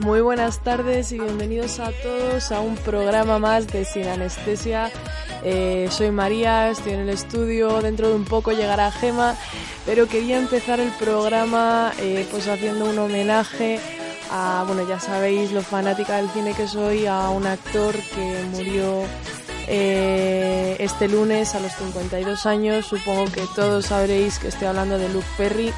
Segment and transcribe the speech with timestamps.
[0.00, 4.90] Muy buenas tardes y bienvenidos a todos a un programa más de Sin Anestesia.
[5.42, 9.36] Eh, soy María, estoy en el estudio, dentro de un poco llegará Gema,
[9.86, 13.80] pero quería empezar el programa eh, pues haciendo un homenaje
[14.66, 19.04] bueno ya sabéis lo fanática del cine que soy, a un actor que murió
[19.68, 22.86] eh, este lunes a los 52 años.
[22.86, 25.72] Supongo que todos sabréis que estoy hablando de Luke Perry,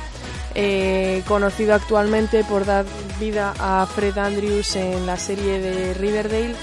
[0.55, 2.85] eh, conocido actualmente por dar
[3.19, 6.55] vida a Fred Andrews en la serie de Riverdale.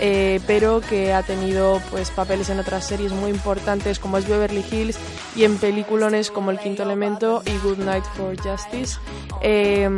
[0.00, 4.64] Eh, pero que ha tenido pues papeles en otras series muy importantes como es Beverly
[4.70, 4.98] Hills
[5.34, 8.98] y en peliculones como El Quinto Elemento y Good Night for Justice.
[9.42, 9.88] Eh,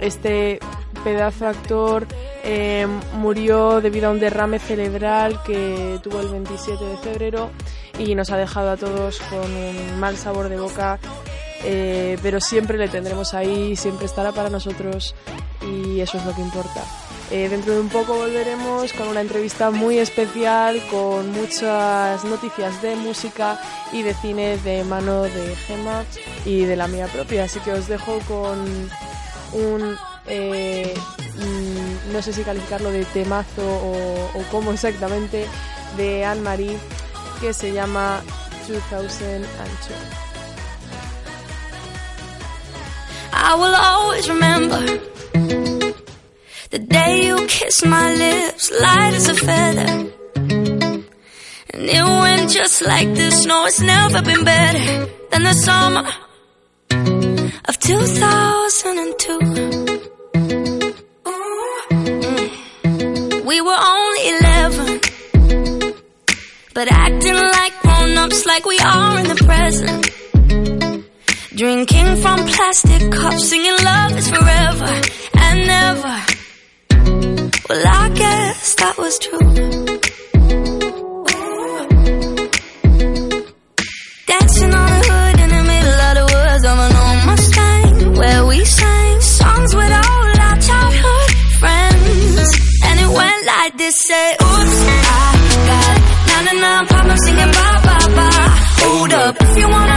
[0.00, 0.60] este
[1.04, 2.06] pedazo actor
[2.44, 7.50] eh, murió debido a un derrame cerebral que tuvo el 27 de febrero
[7.98, 10.98] y nos ha dejado a todos con un mal sabor de boca,
[11.64, 15.14] eh, pero siempre le tendremos ahí, siempre estará para nosotros
[15.62, 16.82] y eso es lo que importa.
[17.30, 22.96] Eh, dentro de un poco volveremos con una entrevista muy especial, con muchas noticias de
[22.96, 23.60] música
[23.92, 26.04] y de cine de mano de Gema
[26.44, 27.44] y de la mía propia.
[27.44, 28.90] Así que os dejo con
[29.52, 30.92] un, eh,
[31.36, 35.46] mm, no sé si calificarlo de temazo o, cómo exactamente,
[35.96, 36.76] de Anne-Marie,
[37.40, 38.22] que se llama
[38.90, 39.46] 2002.
[43.32, 45.79] I will always remember
[46.70, 50.06] the day you kissed my lips, light as a feather.
[51.72, 53.44] And it went just like this.
[53.44, 56.08] No, it's never been better than the summer
[57.68, 59.38] of 2002.
[61.90, 63.44] Mm.
[63.44, 65.00] We were only 11,
[66.72, 70.10] but acting like grown ups, like we are in the present.
[71.56, 74.59] Drinking from plastic cups, singing love is forever
[78.80, 79.38] that was true.
[84.30, 88.42] Dancing on the hood in the middle of the woods of an old Mustang, where
[88.46, 91.30] we sang songs with all our childhood
[91.60, 92.48] friends.
[92.86, 95.30] And it went like this: say, Oops, I
[95.70, 95.96] got
[96.46, 98.48] 99 problems singing bye bye bye.
[98.80, 99.89] Hold up, if you wanna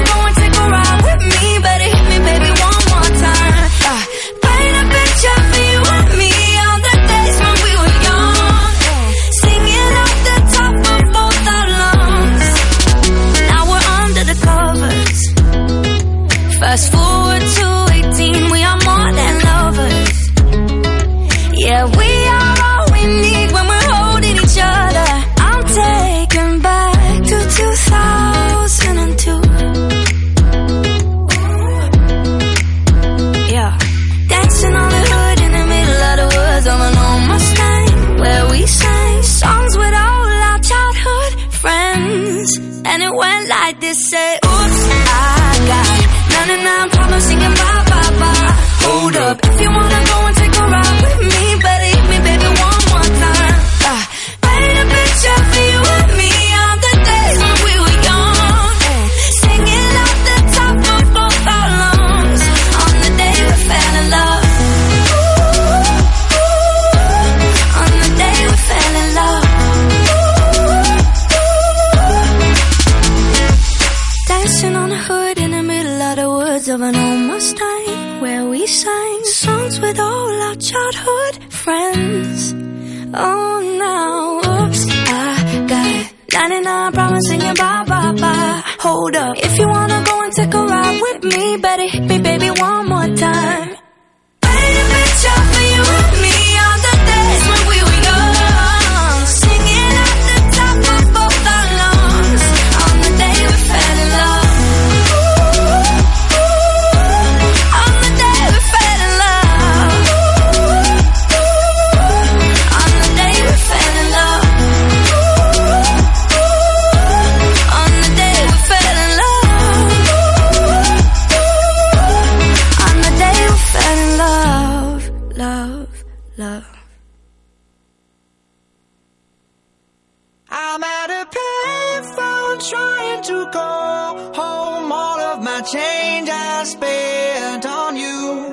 [135.54, 138.53] my change I spent on you.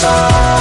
[0.00, 0.59] song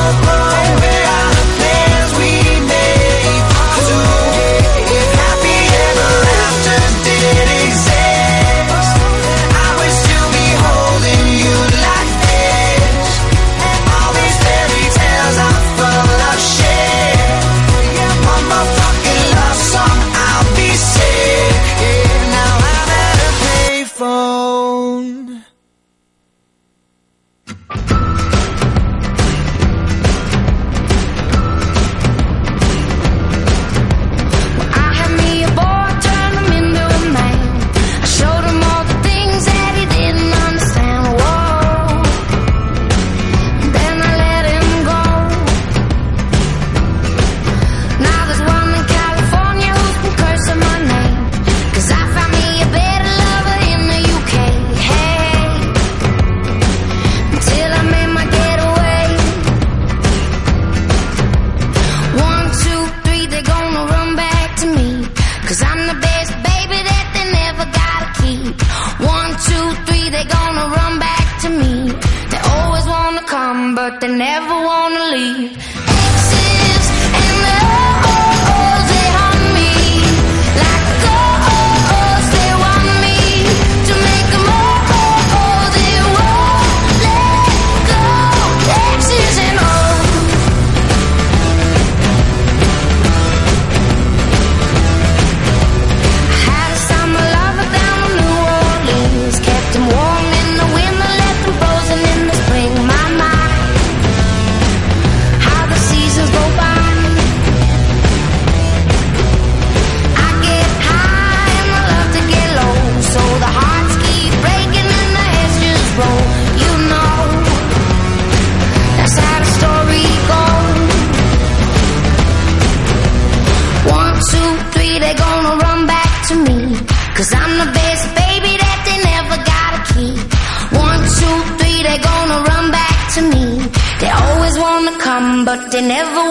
[136.00, 136.28] never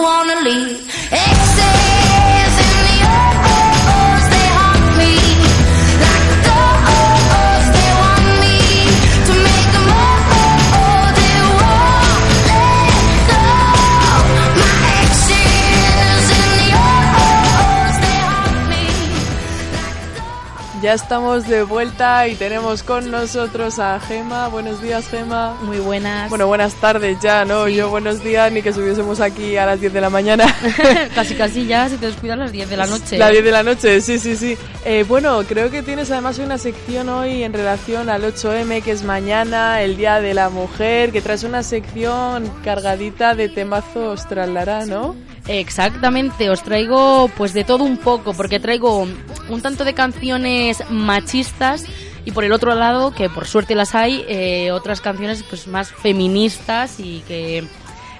[20.89, 24.47] Ya estamos de vuelta y tenemos con nosotros a Gema.
[24.47, 25.55] Buenos días, Gema.
[25.61, 26.31] Muy buenas.
[26.31, 27.67] Bueno, buenas tardes ya, ¿no?
[27.67, 27.75] Sí.
[27.75, 30.45] Yo buenos días, ni que estuviésemos aquí a las 10 de la mañana.
[31.13, 33.19] casi casi ya, si te descuidas, las 10 de la noche.
[33.19, 34.57] Las 10 de la noche, sí, sí, sí.
[34.83, 39.03] Eh, bueno, creo que tienes además una sección hoy en relación al 8M, que es
[39.03, 45.15] mañana, el Día de la Mujer, que traes una sección cargadita de temazos tralará, ¿no?
[45.51, 49.07] Exactamente, os traigo pues de todo un poco, porque traigo
[49.49, 51.85] un tanto de canciones machistas
[52.23, 55.91] y por el otro lado, que por suerte las hay, eh, otras canciones pues más
[55.91, 57.63] feministas y que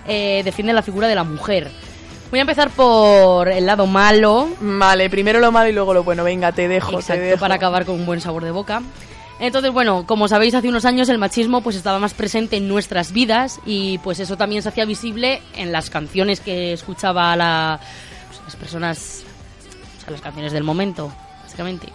[0.08, 1.70] eh, defienden la figura de la mujer.
[2.32, 6.24] Voy a empezar por el lado malo, Vale, primero lo malo y luego lo bueno.
[6.24, 7.40] Venga, te dejo, te dejo.
[7.40, 8.82] para acabar con un buen sabor de boca.
[9.40, 13.14] Entonces, bueno, como sabéis, hace unos años el machismo pues estaba más presente en nuestras
[13.14, 17.80] vidas y pues eso también se hacía visible en las canciones que escuchaba la,
[18.28, 19.24] pues, las personas,
[19.98, 21.12] o sea, las canciones del momento,
[21.44, 21.88] básicamente.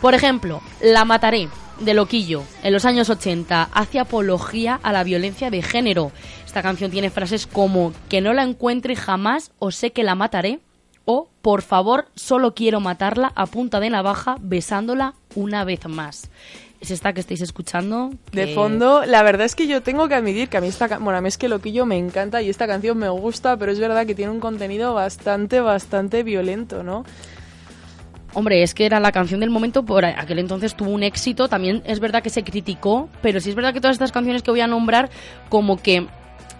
[0.00, 1.48] Por ejemplo, La Mataré,
[1.80, 6.12] de Loquillo, en los años 80, hace apología a la violencia de género.
[6.46, 10.60] Esta canción tiene frases como que no la encuentre jamás o sé que la mataré
[11.04, 16.30] o por favor solo quiero matarla a punta de navaja besándola una vez más.
[16.80, 18.10] Es esta que estáis escuchando.
[18.32, 21.18] De fondo, la verdad es que yo tengo que admitir que a mí esta, bueno,
[21.18, 24.06] a mí es que Loquillo me encanta y esta canción me gusta, pero es verdad
[24.06, 27.04] que tiene un contenido bastante, bastante violento, ¿no?
[28.32, 31.82] Hombre, es que era la canción del momento, por aquel entonces tuvo un éxito, también
[31.84, 34.60] es verdad que se criticó, pero sí es verdad que todas estas canciones que voy
[34.60, 35.10] a nombrar
[35.48, 36.06] como que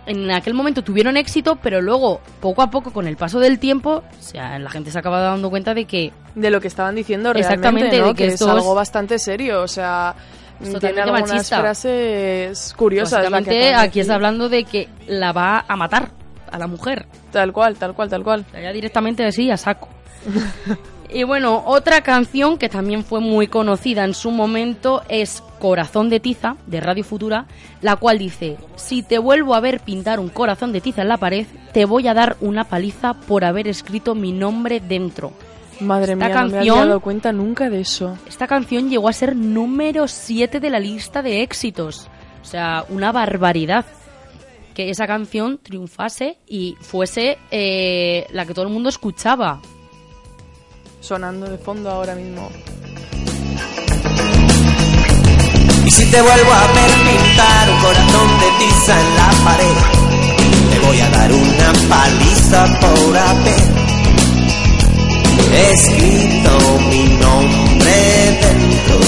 [0.07, 4.03] en aquel momento tuvieron éxito, pero luego, poco a poco, con el paso del tiempo,
[4.19, 7.33] o sea, la gente se acaba dando cuenta de que De lo que estaban diciendo
[7.33, 8.07] realmente, Exactamente, ¿no?
[8.09, 10.15] de que es esto algo es- bastante serio, o sea,
[10.61, 11.61] Es tiene algunas machista.
[11.61, 13.25] frases curiosas.
[13.25, 16.11] que básicamente aquí está hablando de que la va a matar
[16.51, 17.07] a la mujer.
[17.31, 18.45] Tal cual, tal cual, tal cual.
[18.53, 19.89] Ya directamente así a saco.
[21.13, 26.21] y bueno, otra canción que también fue muy conocida en su momento es Corazón de
[26.21, 27.47] Tiza, de Radio Futura,
[27.83, 31.17] la cual dice, si te vuelvo a ver pintar un corazón de tiza en la
[31.19, 35.33] pared, te voy a dar una paliza por haber escrito mi nombre dentro.
[35.81, 38.17] Madre Esta mía, no me canción- había dado cuenta nunca de eso.
[38.29, 42.09] Esta canción llegó a ser número 7 de la lista de éxitos.
[42.43, 43.85] O sea, una barbaridad.
[44.75, 49.61] Que esa canción triunfase y fuese eh, la que todo el mundo escuchaba.
[51.01, 52.51] Sonando de fondo ahora mismo.
[55.87, 59.77] Y si te vuelvo a ver pintar un corazón de tiza en la pared,
[60.71, 63.81] te voy a dar una paliza por haber
[65.53, 66.59] escrito
[66.91, 69.01] mi nombre dentro.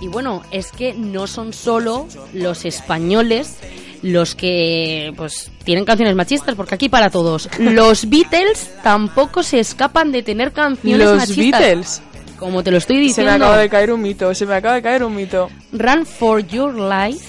[0.00, 3.56] Y bueno, es que no son solo los españoles
[4.02, 7.48] los que pues tienen canciones machistas, porque aquí para todos.
[7.58, 11.60] Los Beatles tampoco se escapan de tener canciones Los machistas.
[11.60, 12.02] Beatles.
[12.38, 13.30] Como te lo estoy Se diciendo.
[13.32, 15.48] me acaba de caer un mito, se me acaba de caer un mito.
[15.72, 17.24] Run for Your Life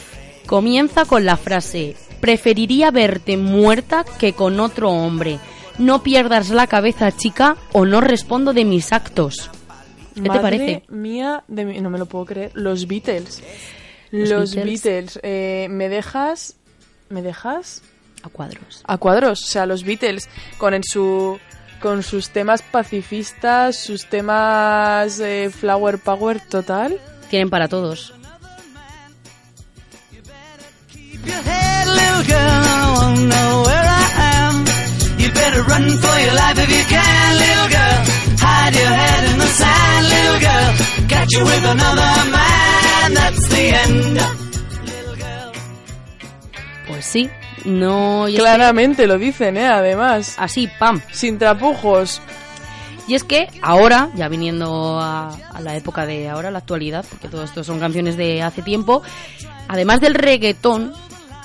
[0.45, 5.39] comienza con la frase Preferiría verte muerta que con otro hombre.
[5.77, 9.51] No pierdas la cabeza, chica, o no respondo de mis actos.
[10.15, 10.83] ¿Qué te parece?
[10.89, 12.49] mía, de mi- no me lo puedo creer.
[12.55, 13.43] Los Beatles.
[14.11, 14.55] Los.
[14.55, 15.19] Beatles.
[15.23, 16.55] Eh, ¿Me dejas?
[17.09, 17.81] ¿Me dejas?
[18.23, 18.81] A cuadros.
[18.85, 19.43] A cuadros.
[19.43, 21.39] O sea, los Beatles con en su
[21.81, 26.99] con sus temas pacifistas, sus temas eh, flower power total.
[27.29, 28.13] Tienen para todos.
[43.13, 44.19] That's the end.
[46.87, 47.29] Pues sí,
[47.65, 48.27] no...
[48.27, 49.67] y es que- Claramente lo dicen, ¿eh?
[49.67, 50.35] Además.
[50.37, 51.01] así, pam.
[51.11, 52.21] Sin tapujos.
[53.07, 57.27] Y es que ahora, ya viniendo a, a la época de ahora, la actualidad, porque
[57.29, 59.01] todo esto son canciones de hace tiempo,
[59.69, 60.93] además del reggaetón,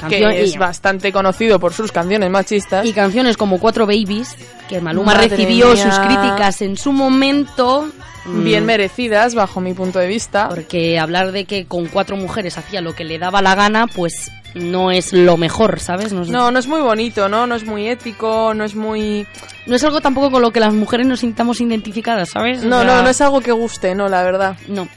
[0.09, 2.85] Que es y- bastante conocido por sus canciones machistas.
[2.87, 4.35] y canciones como Cuatro Babies,
[4.69, 5.85] que Maluma Madre recibió mía.
[5.85, 7.89] sus críticas en su momento.
[8.25, 10.49] Mm, Bien merecidas, bajo mi punto de vista.
[10.49, 14.31] Porque hablar de que con cuatro mujeres hacía lo que le daba la gana, pues
[14.55, 16.13] no es lo mejor, ¿sabes?
[16.13, 17.47] No es, No, no es muy bonito, ¿no?
[17.47, 19.27] No es muy ético, no es muy...
[19.67, 22.63] no es algo tampoco con lo que las mujeres nos sintamos identificadas, ¿sabes?
[22.63, 24.57] O No, sea, no, no es algo que guste, no, la verdad.
[24.69, 24.89] No.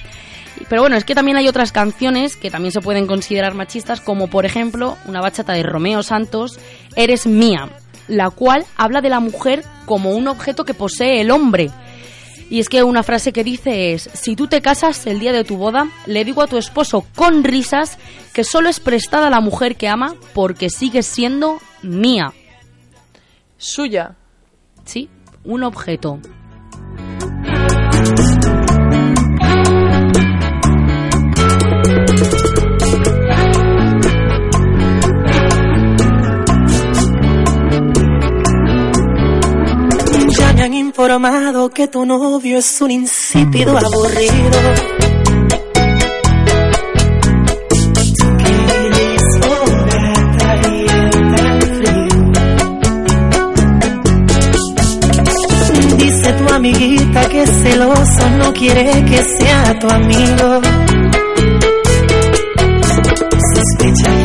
[0.70, 4.27] Pero bueno, es que también hay otras canciones que también se pueden considerar machistas, como
[4.27, 6.60] por ejemplo una bachata de Romeo Santos,
[6.96, 7.70] Eres mía,
[8.08, 11.72] la cual habla de la mujer como un objeto que posee el hombre.
[12.50, 15.44] Y es que una frase que dice es, si tú te casas el día de
[15.44, 17.98] tu boda, le digo a tu esposo con risas
[18.34, 22.34] que solo es prestada a la mujer que ama porque sigue siendo mía.
[23.58, 24.16] Suya.
[24.84, 25.10] ¿Sí?
[25.44, 26.20] Un objeto.
[40.65, 44.60] Han informado que tu novio es un insípido aburrido.
[55.98, 60.62] Dice tu amiguita que es celoso no quiere que sea tu amigo.
[63.53, 64.25] Sospecha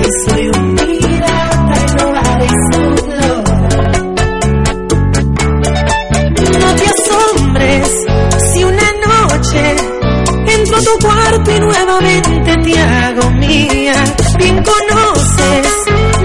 [10.90, 14.04] tu cuarto y nuevamente te hago mía.
[14.38, 15.66] Bien conoces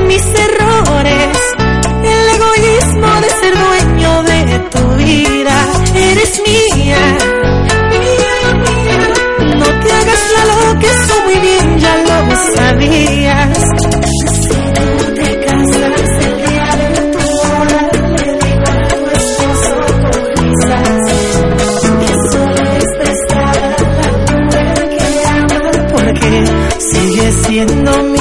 [0.08, 1.38] mis errores,
[2.04, 5.68] el egoísmo de ser dueño de tu vida.
[5.96, 7.15] Eres mía,
[27.56, 28.15] sigue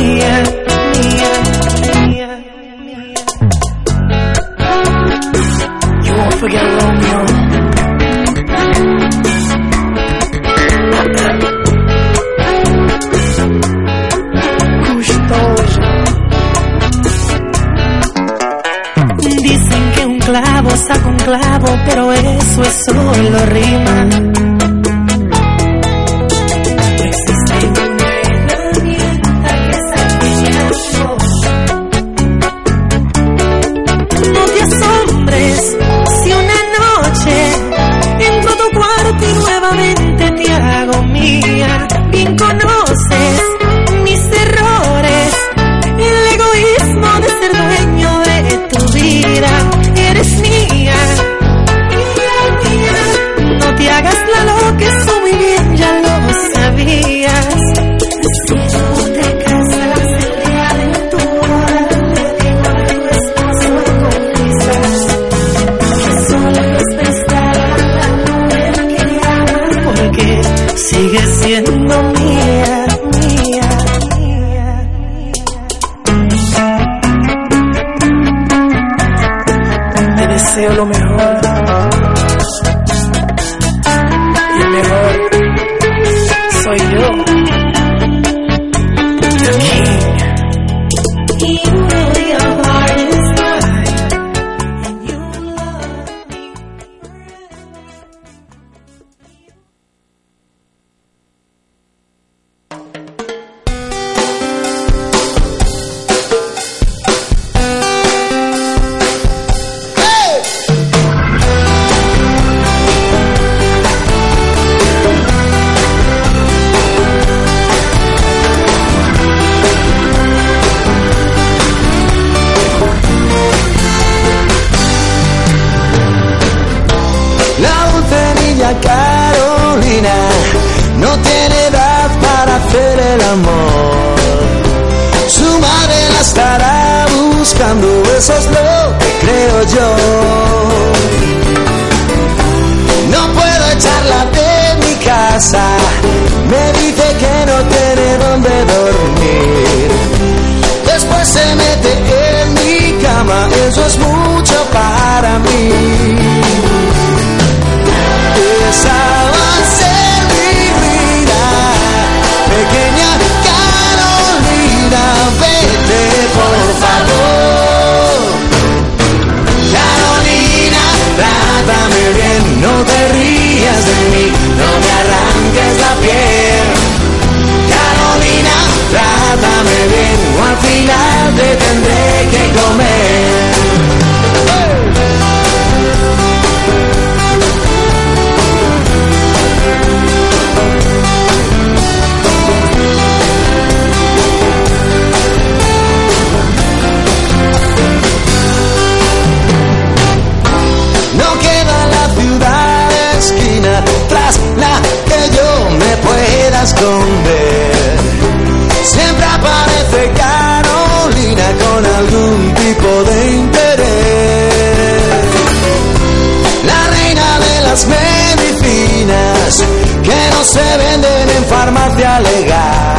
[222.20, 222.98] legal.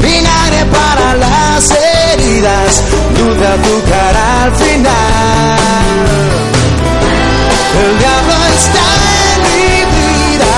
[0.00, 2.82] Vinagre para las heridas,
[3.16, 5.58] dulce azúcar al final.
[7.82, 8.86] El diablo está
[9.32, 10.54] en mi vida,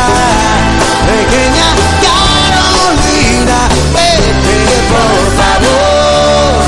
[1.06, 1.68] pequeña
[2.06, 3.58] Carolina,
[3.94, 4.58] vete
[4.92, 6.64] por favor.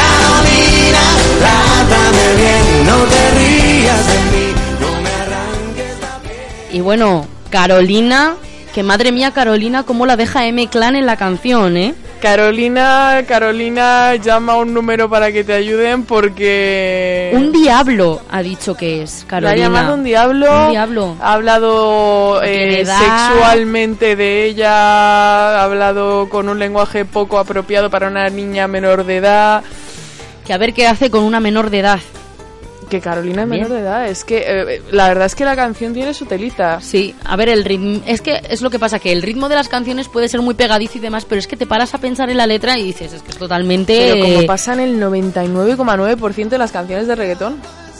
[0.00, 1.04] Carolina,
[1.40, 4.46] trátame bien, no te rías de mí,
[4.80, 6.72] no me arranques la piel.
[6.72, 8.34] Y bueno, Carolina,
[8.80, 11.94] que madre mía, Carolina, cómo la deja M Clan en la canción, ¿eh?
[12.22, 17.30] Carolina, Carolina, llama a un número para que te ayuden porque...
[17.34, 19.52] Un diablo ha dicho que es, La Carolina.
[19.52, 20.64] ha llamado un diablo.
[20.64, 21.16] Un diablo.
[21.20, 24.70] Ha hablado eh, sexualmente de ella.
[24.72, 29.62] Ha hablado con un lenguaje poco apropiado para una niña menor de edad.
[30.46, 32.00] Que a ver qué hace con una menor de edad.
[32.90, 34.06] Que Carolina es menor de edad.
[34.08, 36.80] Es que eh, la verdad es que la canción tiene su telita.
[36.80, 38.00] Sí, a ver, el ritmo.
[38.06, 40.54] Es que es lo que pasa, que el ritmo de las canciones puede ser muy
[40.54, 43.12] pegadizo y demás, pero es que te paras a pensar en la letra y dices,
[43.12, 43.96] es que es totalmente.
[44.12, 47.56] Pero como pasa en el 99,9% de las canciones de reggaetón.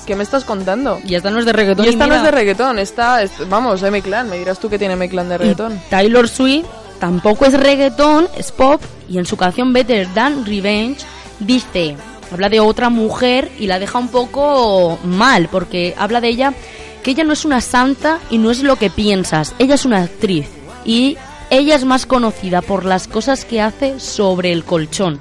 [0.06, 0.98] ¿Qué me estás contando?
[1.06, 1.84] Y esta no es de reggaetón.
[1.84, 4.94] Y esta no es de reggaetón, esta, es- vamos, M-Clan, me dirás tú que tiene
[4.94, 5.80] M-Clan de reggaetón.
[5.88, 6.66] Taylor Swift
[6.98, 10.98] tampoco es reggaetón, es pop, y en su canción Better Than Revenge
[11.38, 11.96] dice,
[12.32, 16.54] habla de otra mujer y la deja un poco mal, porque habla de ella
[17.02, 20.02] que ella no es una santa y no es lo que piensas, ella es una
[20.02, 20.46] actriz
[20.84, 21.16] y
[21.50, 25.18] ella es más conocida por las cosas que hace sobre el colchón.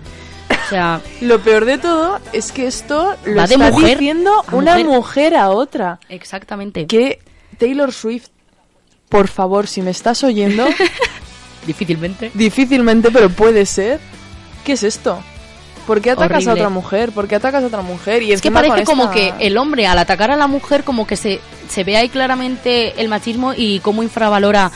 [0.50, 4.44] O sea, Lo peor de todo es que esto lo Va de está mujer diciendo
[4.52, 4.86] una mujer.
[4.88, 6.00] mujer a otra.
[6.10, 6.86] exactamente.
[6.86, 7.20] Que
[7.58, 8.28] Taylor Swift,
[9.10, 10.66] por favor, si me estás oyendo,
[11.66, 12.32] Difícilmente.
[12.34, 14.00] difícilmente, pero puede ser.
[14.64, 15.20] ¿Qué es esto?
[15.90, 17.12] ¿Por qué atacas a otra mujer?
[17.12, 18.22] ¿Por qué atacas a otra mujer?
[18.22, 21.08] Y Es que parece como esta- que el hombre al atacar a la mujer como
[21.08, 24.72] que se, se ve ahí claramente el machismo y cómo infravalora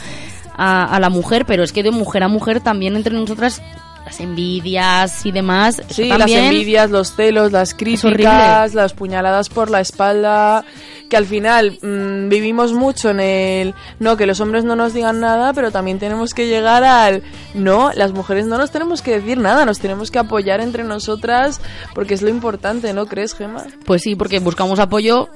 [0.56, 3.62] a, a la mujer, pero es que de mujer a mujer también entre nosotras
[4.04, 5.82] las envidias y demás.
[5.88, 10.64] Sí, las envidias, los celos, las críticas, las puñaladas por la espalda,
[11.08, 15.20] que al final mm, vivimos mucho en el no, que los hombres no nos digan
[15.20, 17.22] nada, pero también tenemos que llegar al
[17.54, 21.60] no, las mujeres no nos tenemos que decir nada, nos tenemos que apoyar entre nosotras
[21.94, 23.64] porque es lo importante, ¿no crees, Gemma?
[23.84, 25.28] Pues sí, porque buscamos apoyo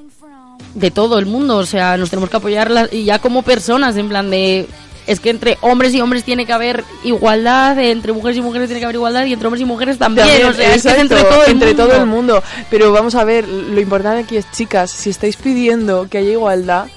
[0.74, 4.09] de todo el mundo, o sea, nos tenemos que apoyar y ya como personas, en
[4.09, 4.66] plan de...
[5.08, 8.78] Es que entre hombres y hombres tiene que haber igualdad, entre mujeres y mujeres tiene
[8.78, 10.26] que haber igualdad y entre hombres y mujeres también.
[10.26, 11.86] También, o sea, es que es entre todo el entre mundo.
[11.86, 12.42] todo el mundo.
[12.68, 16.88] Pero vamos a ver, lo importante aquí es, chicas, si estáis pidiendo que haya igualdad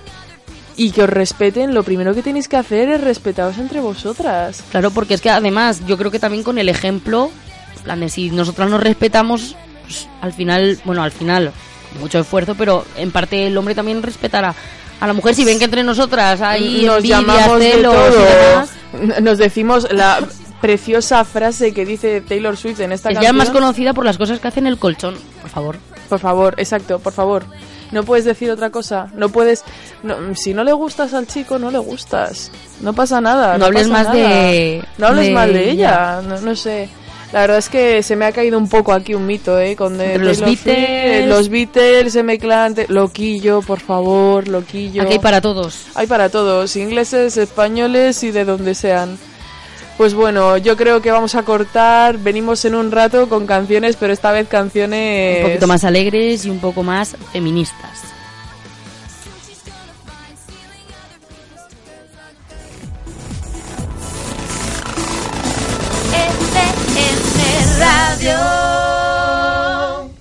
[0.76, 4.62] y que os respeten, lo primero que tenéis que hacer es respetaros entre vosotras.
[4.72, 7.32] Claro, porque es que además yo creo que también con el ejemplo,
[7.82, 11.54] plan de si nosotras nos respetamos, pues, al final, bueno, al final,
[12.00, 14.54] mucho esfuerzo, pero en parte el hombre también respetará
[15.02, 15.36] a la mujer.
[15.36, 18.12] Si ven que entre nosotras hay nos envidia, llamamos de y todo.
[18.12, 18.70] demás,
[19.22, 20.20] Nos decimos la
[20.62, 23.36] preciosa frase que dice Taylor Swift en esta es ya canción.
[23.38, 25.78] más conocida por las cosas que hace en el colchón, por favor.
[26.08, 27.44] Por favor, exacto, por favor.
[27.92, 29.08] No puedes decir otra cosa.
[29.16, 29.64] No puedes.
[30.04, 32.52] no, si no le gustas al chico, no le gustas.
[32.82, 33.58] No pasa nada.
[33.58, 34.14] No hables más nada.
[34.20, 36.22] de- No hables de mal de ella.
[36.26, 36.90] No, no sé.
[37.32, 39.76] La verdad es que se me ha caído un poco aquí un mito, ¿eh?
[39.78, 40.90] Con de los Taylor Swift, Beatles.
[40.90, 45.02] eh, los Beatles, M-Clan, Loquillo, por favor, Loquillo.
[45.04, 45.86] Aquí hay para todos.
[45.96, 49.18] Hay para todos, ingleses, españoles y de donde sean.
[49.98, 52.18] Pues bueno, yo creo que vamos a cortar.
[52.18, 55.44] Venimos en un rato con canciones, pero esta vez canciones.
[55.44, 58.04] Un poquito más alegres y un poco más feministas.
[68.22, 70.12] Radio.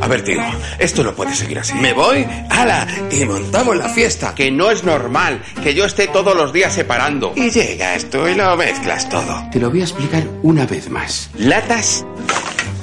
[0.00, 0.40] A ver, tío,
[0.78, 1.74] esto no puede seguir así.
[1.74, 2.26] ¿Me voy?
[2.50, 2.86] ¡Hala!
[3.10, 4.34] Y montamos la fiesta.
[4.34, 7.32] Que no es normal que yo esté todos los días separando.
[7.36, 9.48] Y llegas tú y lo mezclas todo.
[9.50, 11.30] Te lo voy a explicar una vez más.
[11.36, 12.04] Latas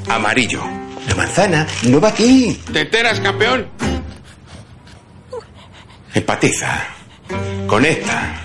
[0.10, 0.64] amarillo.
[1.08, 2.60] La manzana no va aquí.
[2.72, 3.68] ¿Te enteras, campeón?
[6.14, 6.88] Empatiza.
[7.68, 8.42] Conecta.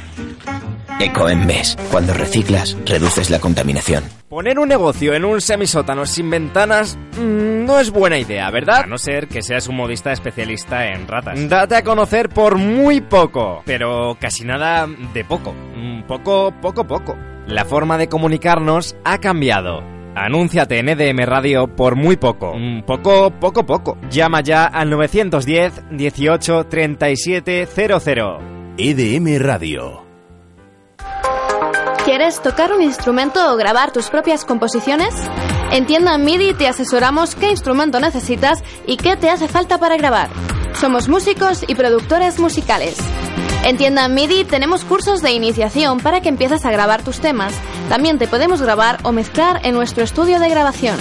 [1.01, 1.77] Ecoembes.
[1.91, 4.05] Cuando reciclas, reduces la contaminación.
[4.29, 8.83] Poner un negocio en un semisótano sin ventanas mm, no es buena idea, ¿verdad?
[8.85, 11.49] A no ser que seas un modista especialista en ratas.
[11.49, 15.53] Date a conocer por muy poco, pero casi nada de poco.
[15.53, 17.17] Mm, Poco, poco, poco.
[17.47, 19.83] La forma de comunicarnos ha cambiado.
[20.15, 22.55] Anúnciate en EDM Radio por muy poco.
[22.57, 23.99] Mm, Poco, poco, poco.
[24.11, 28.39] Llama ya al 910 18 37 00.
[28.79, 30.06] EDM Radio.
[32.05, 35.15] ¿Quieres tocar un instrumento o grabar tus propias composiciones?
[35.73, 40.31] En Tienda MIDI te asesoramos qué instrumento necesitas y qué te hace falta para grabar.
[40.81, 42.97] Somos músicos y productores musicales.
[43.65, 47.53] En Tienda MIDI tenemos cursos de iniciación para que empieces a grabar tus temas.
[47.89, 50.97] También te podemos grabar o mezclar en nuestro estudio de grabación.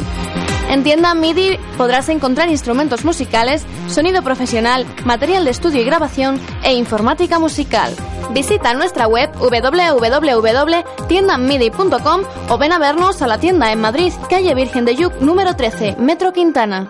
[0.69, 6.73] En Tienda MIDI podrás encontrar instrumentos musicales, sonido profesional, material de estudio y grabación e
[6.73, 7.95] informática musical.
[8.34, 14.86] Visita nuestra web www.tiendamidi.com o ven a vernos a la tienda en Madrid, calle Virgen
[14.86, 16.89] de Yuc número 13, Metro Quintana.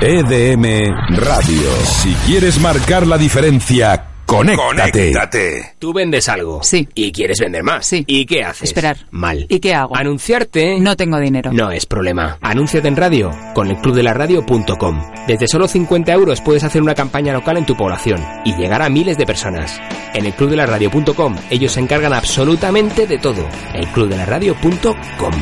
[0.00, 1.70] EDM Radio.
[1.84, 5.74] Si quieres marcar la diferencia, conéctate.
[5.78, 6.62] Tú vendes algo.
[6.62, 6.88] Sí.
[6.94, 7.86] Y quieres vender más.
[7.86, 8.04] Sí.
[8.06, 8.64] ¿Y qué haces?
[8.64, 8.98] Esperar.
[9.10, 9.46] Mal.
[9.48, 9.96] ¿Y qué hago?
[9.96, 10.78] Anunciarte.
[10.80, 11.52] No tengo dinero.
[11.52, 12.38] No es problema.
[12.40, 15.02] Anúnciate en radio con el clubdelaradio.com.
[15.26, 18.88] Desde solo 50 euros puedes hacer una campaña local en tu población y llegar a
[18.88, 19.80] miles de personas.
[20.14, 23.46] En el clubdelaradio.com ellos se encargan absolutamente de todo.
[23.74, 25.32] El clubdelaradio.com.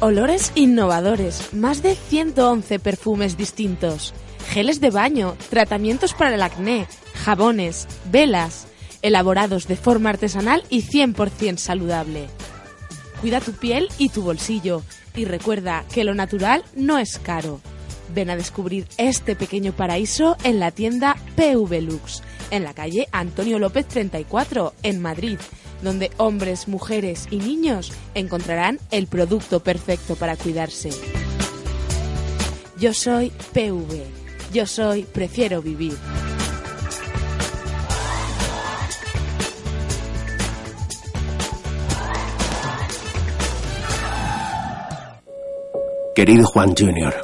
[0.00, 4.14] Olores innovadores, más de 111 perfumes distintos,
[4.48, 8.66] geles de baño, tratamientos para el acné, jabones, velas,
[9.02, 12.26] elaborados de forma artesanal y 100% saludable.
[13.20, 14.82] Cuida tu piel y tu bolsillo
[15.14, 17.60] y recuerda que lo natural no es caro.
[18.14, 23.58] Ven a descubrir este pequeño paraíso en la tienda PV Lux, en la calle Antonio
[23.58, 25.38] López 34, en Madrid,
[25.82, 30.90] donde hombres, mujeres y niños encontrarán el producto perfecto para cuidarse.
[32.78, 34.17] Yo soy PV.
[34.52, 35.96] Yo soy Prefiero Vivir.
[46.14, 47.14] Querido Juan Jr.,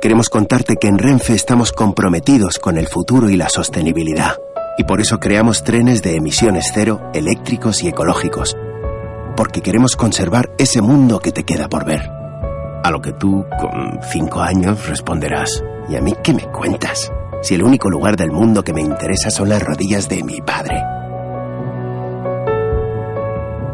[0.00, 4.36] queremos contarte que en Renfe estamos comprometidos con el futuro y la sostenibilidad.
[4.76, 8.56] Y por eso creamos trenes de emisiones cero, eléctricos y ecológicos.
[9.36, 12.21] Porque queremos conservar ese mundo que te queda por ver.
[12.84, 15.62] A lo que tú, con cinco años, responderás.
[15.88, 17.12] ¿Y a mí qué me cuentas?
[17.40, 20.82] Si el único lugar del mundo que me interesa son las rodillas de mi padre.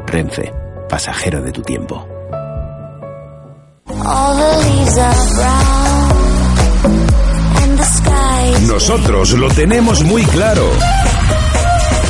[0.07, 0.53] Renfe,
[0.89, 2.07] pasajero de tu tiempo.
[8.67, 10.69] Nosotros lo tenemos muy claro.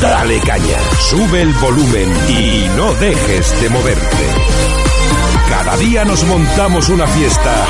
[0.00, 4.57] Dale caña, sube el volumen y no dejes de moverte.
[5.48, 7.66] Cada día nos montamos una fiesta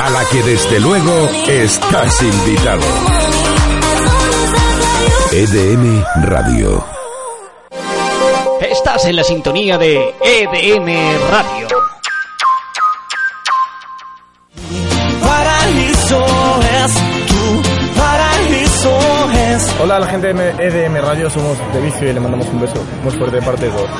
[0.00, 2.82] a la que desde luego estás invitado.
[5.32, 6.84] EDM Radio.
[8.60, 11.95] Estás en la sintonía de EDM Radio.
[19.82, 22.82] Hola a la gente de EDM Radio, somos de Vicio y le mandamos un beso
[23.02, 23.90] muy fuerte de parte de todos.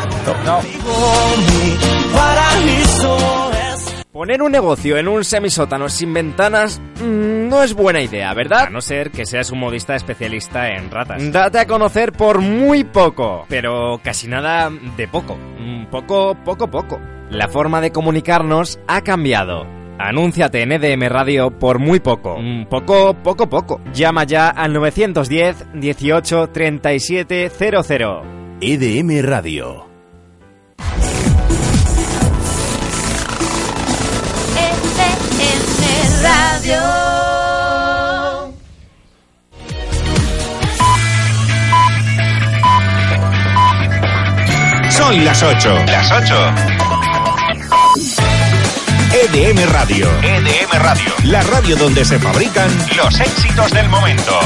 [3.72, 4.04] Es.
[4.12, 8.64] Poner un negocio en un semisótano sin ventanas mm, no es buena idea, ¿verdad?
[8.66, 11.30] A no ser que seas un modista especialista en ratas.
[11.32, 15.36] Date a conocer por muy poco, pero casi nada de poco.
[15.58, 16.98] Mm, Poco, poco, poco.
[17.30, 19.66] La forma de comunicarnos ha cambiado.
[19.98, 22.36] Anúnciate en EDM Radio por muy poco.
[22.38, 23.80] Mm, Poco, poco, poco.
[23.94, 28.22] Llama ya al 910 18 37 00.
[28.60, 29.86] EDM Radio.
[34.56, 36.80] EDM Radio.
[44.90, 45.74] Son las 8.
[45.86, 47.05] Las 8.
[49.16, 50.06] EDM Radio.
[50.22, 51.10] EDM Radio.
[51.24, 54.38] La radio donde se fabrican los éxitos del momento.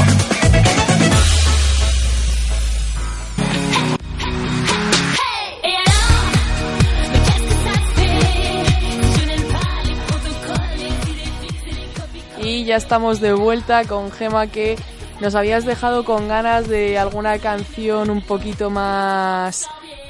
[12.41, 14.77] Y ya estamos de vuelta con Gema que
[15.19, 19.67] nos habías dejado con ganas de alguna canción un poquito más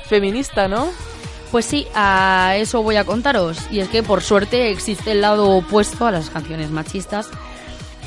[0.08, 0.90] feminista, ¿no?
[1.52, 3.60] Pues sí, a eso voy a contaros.
[3.72, 7.30] Y es que por suerte existe el lado opuesto a las canciones machistas.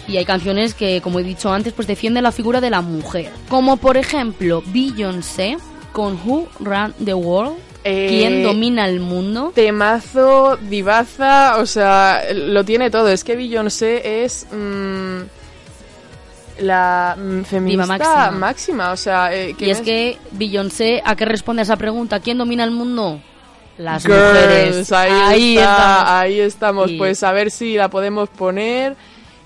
[0.09, 3.31] Y hay canciones que, como he dicho antes, pues defienden la figura de la mujer.
[3.49, 5.59] Como por ejemplo Beyoncé
[5.93, 7.57] con Who Run the World.
[7.85, 9.53] Eh, ¿Quién domina el mundo?
[9.55, 13.09] Temazo, divaza, o sea, lo tiene todo.
[13.09, 15.19] Es que Beyoncé es mm,
[16.61, 18.31] la mm, feminista máxima.
[18.31, 18.93] máxima.
[18.93, 22.21] o sea, eh, Y es que Beyoncé, ¿a qué responde a esa pregunta?
[22.21, 23.21] ¿Quién domina el mundo?
[23.79, 24.93] Las Girls, mujeres.
[24.93, 26.11] ahí, está, estamos.
[26.11, 26.91] ahí estamos.
[26.93, 28.97] Y- Pues a ver si la podemos poner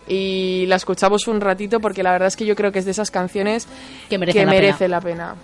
[0.06, 2.90] y la escuchamos un ratito porque la verdad es que yo creo que es de
[2.90, 3.66] esas canciones
[4.08, 4.88] Que merecen la merece pena.
[4.88, 5.34] la pena.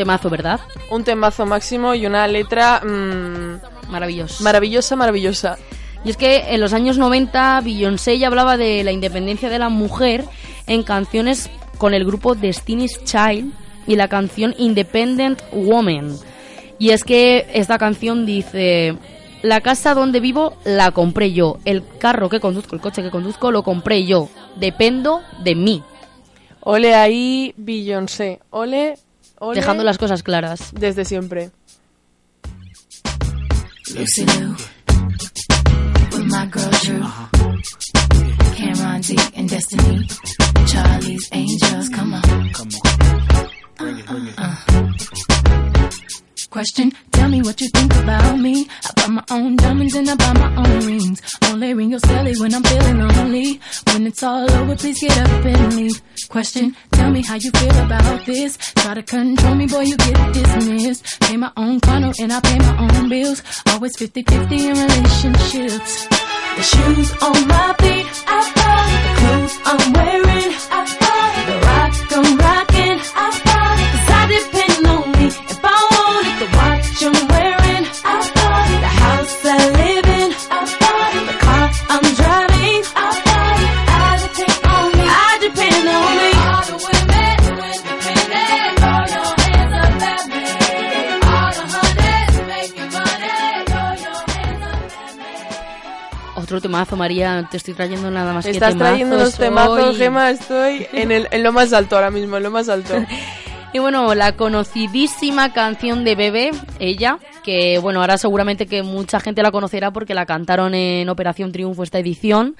[0.00, 0.60] Temazo, ¿verdad?
[0.90, 4.42] Un temazo máximo y una letra mm, Maravilloso.
[4.42, 5.58] maravillosa, maravillosa.
[6.06, 9.68] Y es que en los años 90 Beyoncé ya hablaba de la independencia de la
[9.68, 10.24] mujer
[10.66, 13.52] en canciones con el grupo Destiny's Child
[13.86, 16.16] y la canción Independent Woman.
[16.78, 18.96] Y es que esta canción dice,
[19.42, 23.50] la casa donde vivo la compré yo, el carro que conduzco, el coche que conduzco
[23.50, 25.82] lo compré yo, dependo de mí.
[26.60, 28.40] Ole ahí, Beyoncé.
[28.48, 28.96] Ole,
[29.40, 29.60] ole.
[29.60, 30.70] Dejando las cosas claras.
[30.72, 31.50] Desde siempre.
[46.50, 48.66] Question, tell me what you think about me.
[48.84, 51.22] I buy my own diamonds and I buy my own rings.
[51.44, 53.60] Only ring your celly when I'm feeling lonely.
[53.92, 56.02] When it's all over, please get up and leave.
[56.28, 58.56] Question, tell me how you feel about this.
[58.56, 61.20] Try to control me, boy, you get dismissed.
[61.20, 63.42] Pay my own condo and I pay my own bills.
[63.68, 66.08] Always 50-50 in relationships.
[66.56, 69.02] The shoes on my feet, I it.
[69.06, 71.46] The clothes I'm wearing, I it.
[71.46, 72.59] The rock I'm rocking,
[96.50, 100.00] Otro temazo, María, te estoy trayendo nada más que Estás temazos trayendo los temazos.
[100.00, 102.94] Estoy en, el, en lo más alto ahora mismo, en lo más alto.
[103.72, 106.50] Y bueno, la conocidísima canción de Bebé,
[106.80, 111.52] ella, que bueno, ahora seguramente que mucha gente la conocerá porque la cantaron en Operación
[111.52, 112.56] Triunfo esta edición,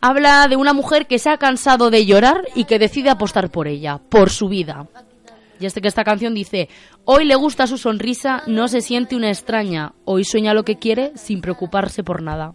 [0.00, 3.66] habla de una mujer que se ha cansado de llorar y que decide apostar por
[3.66, 4.86] ella, por su vida.
[5.58, 6.68] Y este que esta canción dice,
[7.04, 11.10] hoy le gusta su sonrisa, no se siente una extraña, hoy sueña lo que quiere
[11.16, 12.54] sin preocuparse por nada.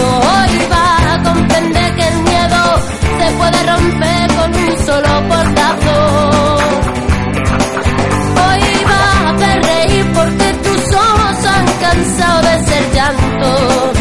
[0.00, 2.62] Hoy vas a comprender que el miedo
[3.18, 5.96] se puede romper con un solo portazo.
[8.44, 13.92] Hoy vas a reír porque tus ojos han cansado de ser llanto,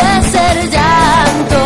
[0.00, 1.58] de ser llanto.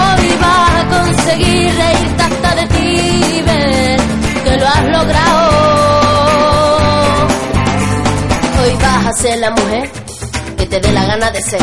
[0.00, 4.00] Hoy vas a conseguir reírte hasta de ti, ver
[4.44, 5.50] que lo has logrado.
[8.62, 9.90] Hoy vas a ser la mujer
[10.58, 11.62] que te dé la gana de ser.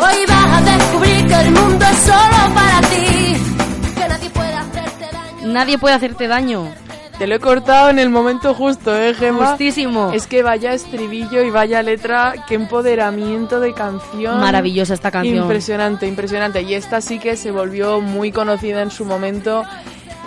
[0.00, 3.36] Hoy vas a descubrir que el mundo es solo para ti.
[3.94, 5.52] Que nadie puede hacerte daño.
[5.52, 6.68] Nadie puede hacerte daño.
[7.18, 9.48] Te lo he cortado en el momento justo, ¿eh, Gemma?
[9.48, 10.10] Justísimo.
[10.14, 14.40] Es que vaya estribillo y vaya letra, qué empoderamiento de canción.
[14.40, 15.36] Maravillosa esta canción.
[15.36, 16.62] Impresionante, impresionante.
[16.62, 19.64] Y esta sí que se volvió muy conocida en su momento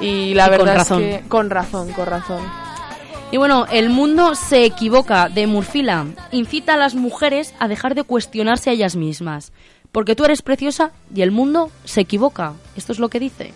[0.02, 1.02] y la Y con verdad razón.
[1.04, 2.62] es que con razón, con razón.
[3.34, 6.06] Y bueno, el mundo se equivoca de Murfila.
[6.32, 9.54] Incita a las mujeres a dejar de cuestionarse a ellas mismas.
[9.92, 12.54] Porque tú eres preciosa y el mundo se equivoca.
[12.76, 13.56] Esto es lo que dice.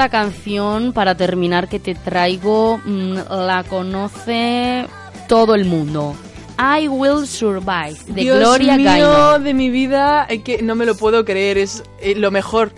[0.00, 4.86] Esta canción, para terminar, que te traigo, mm, la conoce
[5.28, 6.16] todo el mundo.
[6.58, 9.40] I Will Survive, de Dios Gloria mío, Gaynor.
[9.42, 12.72] de mi vida, que no me lo puedo creer, es eh, lo mejor.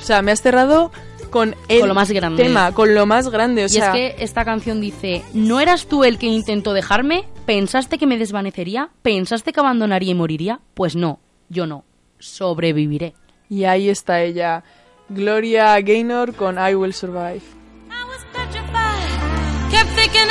[0.00, 0.90] O sea, me has cerrado
[1.30, 2.42] con el Con lo más grande.
[2.42, 3.62] tema, con lo más grande.
[3.62, 7.24] O y sea, es que esta canción dice, ¿no eras tú el que intentó dejarme?
[7.46, 8.88] ¿Pensaste que me desvanecería?
[9.02, 10.58] ¿Pensaste que abandonaría y moriría?
[10.74, 11.84] Pues no, yo no.
[12.18, 13.14] Sobreviviré.
[13.48, 14.64] y ahí está ella,
[15.08, 17.42] Gloria Gaynor con I Will Survive.
[17.90, 19.70] I was petrified.
[19.70, 20.28] Kept thinking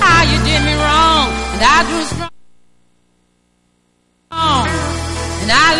[0.00, 1.28] how you did me wrong
[5.42, 5.72] And I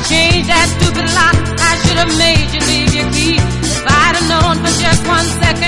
[0.00, 1.36] have changed that stupid lock.
[1.60, 3.36] I should have made you leave your key.
[3.36, 5.59] If I'd have known for just one second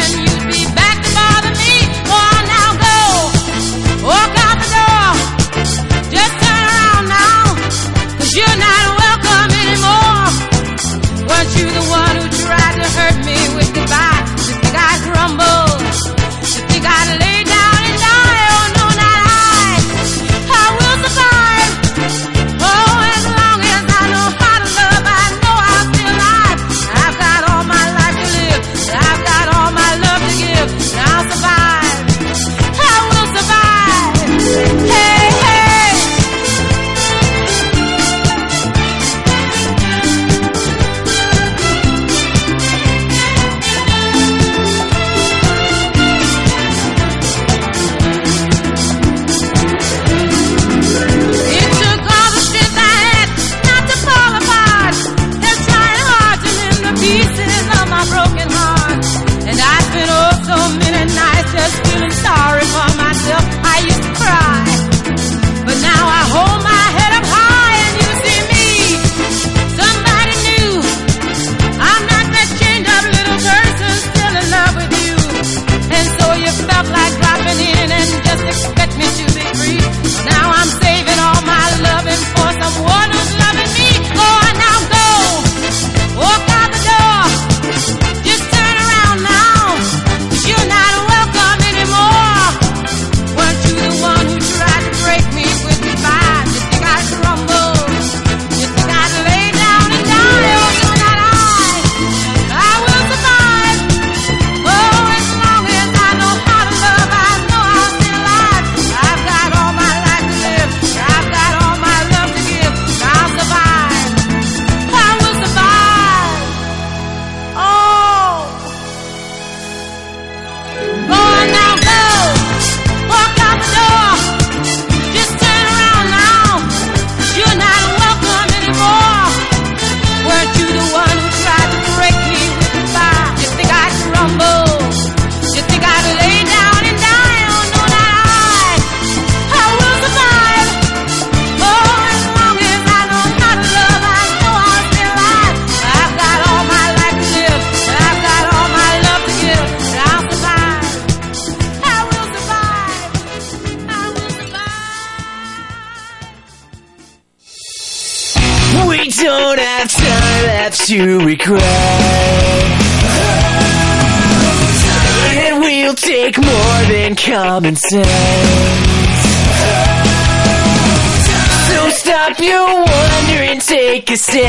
[174.31, 174.49] a.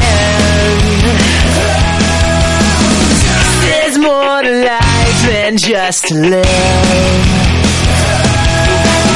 [3.63, 7.43] There's more to life than just to live.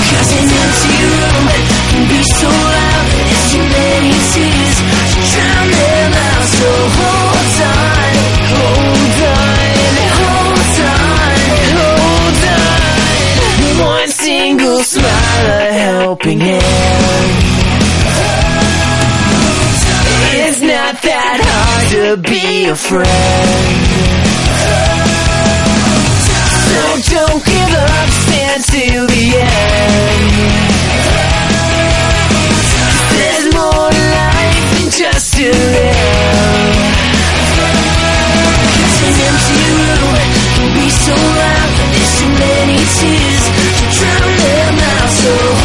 [0.10, 1.46] Cause an empty room
[1.90, 4.78] can be so loud There's too many tears
[5.14, 8.14] to drown them out So hold on,
[8.54, 9.62] hold on,
[10.18, 11.36] hold on,
[11.78, 17.47] hold on One single smile, a helping hand
[20.48, 23.78] It's not that hard to be a friend.
[26.68, 26.82] So
[27.16, 30.68] don't give up, stand till the end.
[33.18, 36.88] There's more life than just to live
[38.78, 40.16] Cause an empty room.
[40.56, 41.70] Can be so loud.
[41.92, 43.46] There's too many tears
[43.78, 45.10] to drown them out.
[45.10, 45.57] So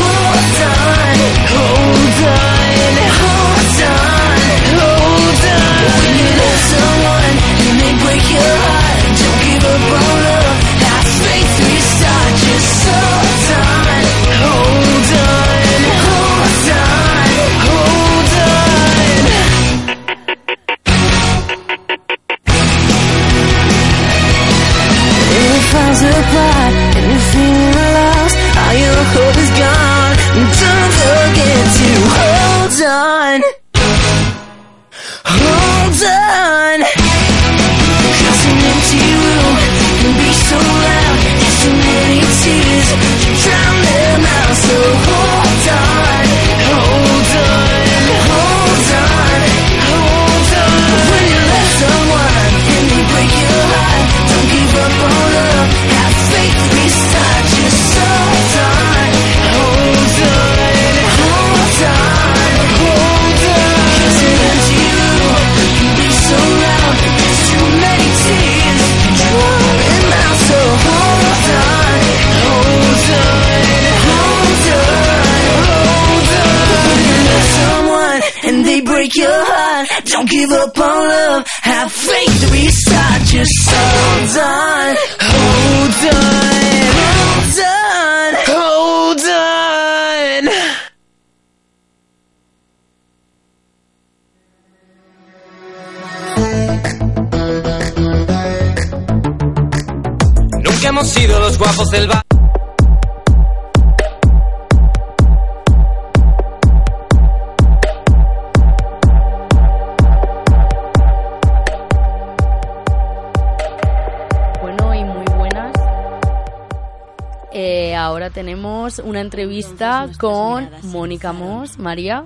[118.02, 121.78] ahora tenemos una entrevista con Mónica Mos.
[121.78, 122.24] María.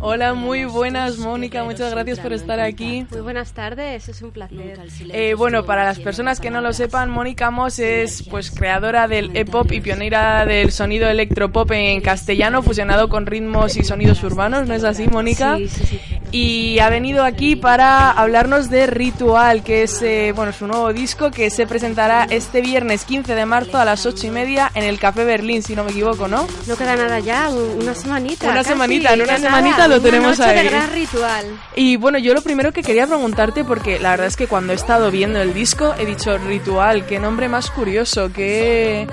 [0.00, 1.64] Hola, muy buenas, Mónica.
[1.64, 3.06] Muchas gracias por estar aquí.
[3.10, 4.78] Muy buenas tardes, es un placer.
[5.10, 9.36] Eh, bueno, para las personas que no lo sepan, Mónica Moss es pues creadora del
[9.36, 14.74] E-pop y pionera del sonido electropop en castellano fusionado con ritmos y sonidos urbanos, ¿no
[14.74, 15.56] es así, Mónica?
[15.56, 16.17] Sí, sí, sí.
[16.30, 21.30] Y ha venido aquí para hablarnos de Ritual, que es eh, bueno su nuevo disco
[21.30, 24.98] que se presentará este viernes 15 de marzo a las 8 y media en el
[24.98, 26.46] Café Berlín, si no me equivoco, ¿no?
[26.66, 28.44] No queda nada ya, un- una semanita.
[28.46, 30.64] Una casi, semanita, en una semanita nada, lo tenemos una noche ahí.
[30.66, 31.46] de gran ritual.
[31.76, 34.76] Y bueno, yo lo primero que quería preguntarte, porque la verdad es que cuando he
[34.76, 39.06] estado viendo el disco he dicho Ritual, qué nombre más curioso, qué...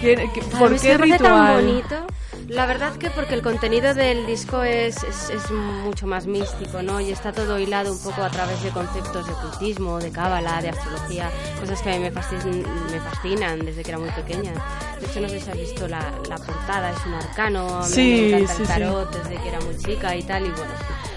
[0.00, 1.18] qué- qué- ¿Por qué Ritual?
[1.18, 1.96] tan bonito.
[2.50, 7.00] La verdad que porque el contenido del disco es, es, es mucho más místico, ¿no?
[7.00, 10.70] Y está todo hilado un poco a través de conceptos de ocultismo, de cábala, de
[10.70, 11.30] astrología,
[11.60, 14.52] cosas que a mí me fascinan, me fascinan desde que era muy pequeña.
[15.00, 18.28] De hecho, no sé si has visto la, la portada, es un arcano, Sí, me
[18.38, 18.72] encanta sí, el sí.
[18.72, 20.72] tarot desde que era muy chica y tal, y bueno,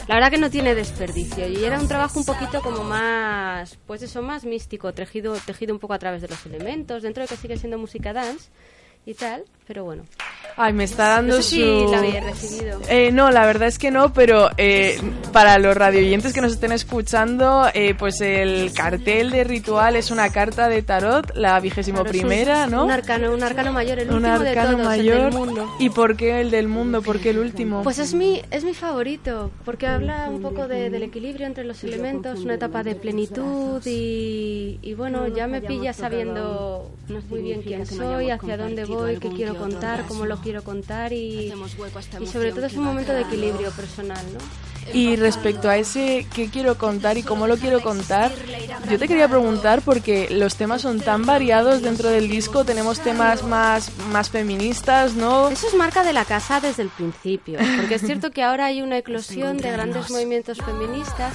[0.07, 4.03] la verdad que no tiene desperdicio y era un trabajo un poquito como más, pues
[4.03, 7.37] eso, más místico, tejido, tejido un poco a través de los elementos, dentro de que
[7.37, 8.49] sigue siendo música dance
[9.07, 10.03] y tal, pero bueno.
[10.55, 11.91] Ay, me está dando No sé si su...
[11.91, 12.79] la habéis recibido.
[12.89, 14.99] Eh, no, la verdad es que no, pero eh,
[15.31, 20.29] para los radioyentes que nos estén escuchando, eh, pues el cartel de ritual es una
[20.31, 22.85] carta de tarot, la vigésimo Claro, es un- primera, ¿no?
[22.85, 25.15] Un arcano, un arcano mayor, el Un último de arcano todos, mayor.
[25.17, 25.75] el del mundo.
[25.79, 27.01] ¿Y por qué el del mundo?
[27.01, 27.81] ¿Por qué el último?
[27.83, 31.83] Pues es mi, es mi favorito, porque habla un poco de- del equilibrio entre los
[31.83, 36.91] elementos, una etapa de plenitud y, y bueno, ya me pilla sabiendo
[37.29, 41.51] muy bien quién soy, hacia dónde voy, qué quiero contar, cómo lo quiero contar y,
[42.19, 44.39] y sobre todo es un momento de equilibrio personal, ¿no?
[44.91, 48.31] Y respecto a ese qué quiero contar y cómo lo quiero contar,
[48.89, 53.43] yo te quería preguntar porque los temas son tan variados dentro del disco, tenemos temas
[53.43, 55.47] más, más feministas, ¿no?
[55.49, 58.81] Eso es marca de la casa desde el principio, porque es cierto que ahora hay
[58.81, 61.33] una eclosión de grandes movimientos feministas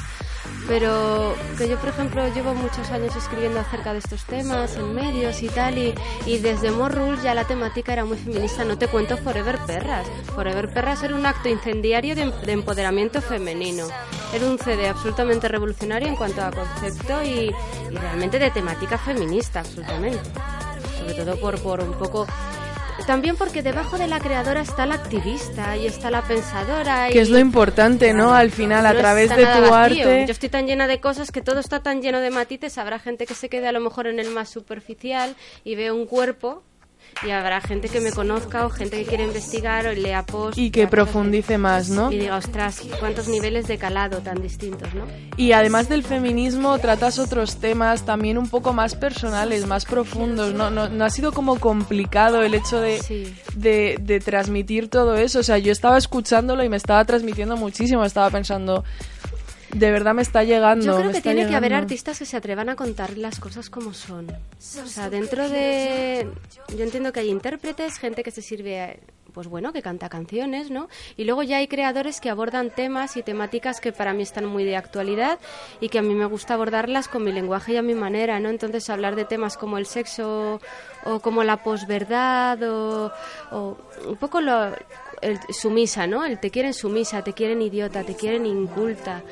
[0.68, 5.42] pero que yo por ejemplo llevo muchos años escribiendo acerca de estos temas en medios
[5.42, 5.94] y tal y,
[6.26, 8.64] y desde Morrul ya la temática era muy feminista.
[8.64, 10.06] No te cuento Forever Perras.
[10.34, 13.86] Forever Perras era un acto incendiario de, de empoderamiento femenino.
[14.34, 17.50] Era un CD absolutamente revolucionario en cuanto a concepto y,
[17.90, 20.20] y realmente de temática feminista absolutamente.
[20.98, 22.26] Sobre todo por, por un poco
[23.06, 27.08] también porque debajo de la creadora está la activista y está la pensadora.
[27.08, 28.34] Que y es lo importante, ¿no?
[28.34, 29.74] Al final, a través de tu vacío.
[29.74, 30.24] arte.
[30.26, 32.78] Yo estoy tan llena de cosas que todo está tan lleno de matices.
[32.78, 36.06] Habrá gente que se quede a lo mejor en el más superficial y ve un
[36.06, 36.62] cuerpo.
[37.26, 40.56] Y habrá gente que me conozca o gente que quiere investigar o lea post.
[40.56, 42.12] Y que profundice más, ¿no?
[42.12, 45.04] Y diga, ostras, cuántos niveles de calado tan distintos, ¿no?
[45.36, 50.54] Y además del feminismo, tratas otros temas también un poco más personales, más profundos.
[50.54, 53.00] No, no, no ha sido como complicado el hecho de,
[53.54, 55.40] de, de transmitir todo eso.
[55.40, 58.04] O sea, yo estaba escuchándolo y me estaba transmitiendo muchísimo.
[58.04, 58.84] Estaba pensando,
[59.72, 60.84] de verdad me está llegando.
[60.84, 63.92] Yo creo que tiene que haber artistas que se atrevan a contar las cosas como
[63.92, 64.30] son.
[64.30, 66.28] O sea, dentro de...
[66.76, 69.00] Yo entiendo que hay intérpretes, gente que se sirve,
[69.32, 70.88] pues bueno, que canta canciones, ¿no?
[71.16, 74.64] Y luego ya hay creadores que abordan temas y temáticas que para mí están muy
[74.64, 75.38] de actualidad
[75.80, 78.48] y que a mí me gusta abordarlas con mi lenguaje y a mi manera, ¿no?
[78.48, 80.60] Entonces hablar de temas como el sexo
[81.04, 83.12] o como la posverdad o,
[83.52, 84.72] o un poco lo...
[85.20, 86.24] El sumisa, ¿no?
[86.24, 89.24] El te quieren sumisa, te quieren idiota, te quieren inculta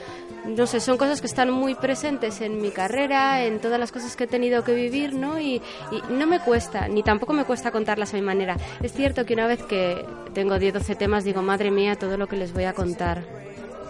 [0.46, 4.16] no sé, son cosas que están muy presentes en mi carrera, en todas las cosas
[4.16, 5.38] que he tenido que vivir, ¿no?
[5.38, 8.56] Y, y no me cuesta, ni tampoco me cuesta contarlas a mi manera.
[8.82, 12.26] Es cierto que una vez que tengo 10, 12 temas, digo, madre mía, todo lo
[12.26, 13.45] que les voy a contar.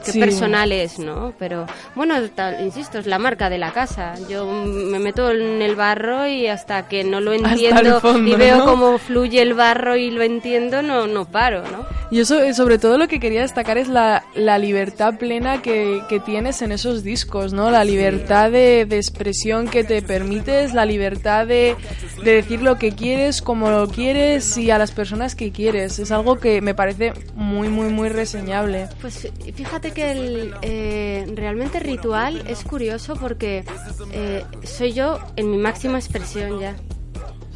[0.07, 0.21] Qué Sí.
[0.21, 1.35] personal es, ¿no?
[1.39, 4.15] Pero bueno, tal- insisto, es la marca de la casa.
[4.29, 8.59] Yo me meto en el barro y hasta que no lo entiendo fondo, y veo
[8.59, 8.65] ¿no?
[8.65, 11.85] cómo fluye el barro y lo entiendo, no, no paro, ¿no?
[12.11, 16.01] Y eso, eh, sobre todo lo que quería destacar es la, la libertad plena que,
[16.09, 17.73] que tienes en esos discos, ¿no?
[17.73, 21.75] La libertad de, de expresión que te permites, la libertad de,
[22.23, 25.99] de decir lo que quieres, como lo quieres y a las personas que quieres.
[25.99, 28.87] Es algo que me parece muy, muy, muy reseñable.
[29.01, 33.65] Pues fíjate que el, eh, realmente ritual es curioso porque
[34.13, 36.77] eh, soy yo en mi máxima expresión ya.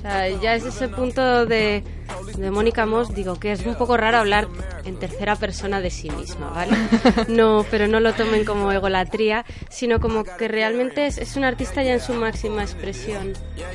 [0.00, 1.84] O sea, ya es ese punto de,
[2.38, 4.48] de Mónica Moss, digo que es un poco raro hablar
[4.86, 6.74] en tercera persona de sí misma, ¿vale?
[7.28, 11.82] No, pero no lo tomen como egolatría, sino como que realmente es, es un artista
[11.82, 13.34] ya en su máxima expresión.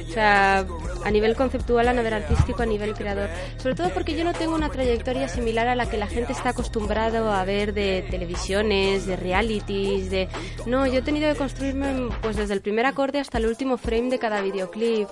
[0.09, 0.65] O sea,
[1.03, 3.29] a nivel conceptual, a nivel artístico, a nivel creador.
[3.57, 6.49] Sobre todo porque yo no tengo una trayectoria similar a la que la gente está
[6.49, 10.27] acostumbrado a ver de televisiones, de realities, de...
[10.65, 14.09] No, yo he tenido que construirme pues desde el primer acorde hasta el último frame
[14.09, 15.07] de cada videoclip.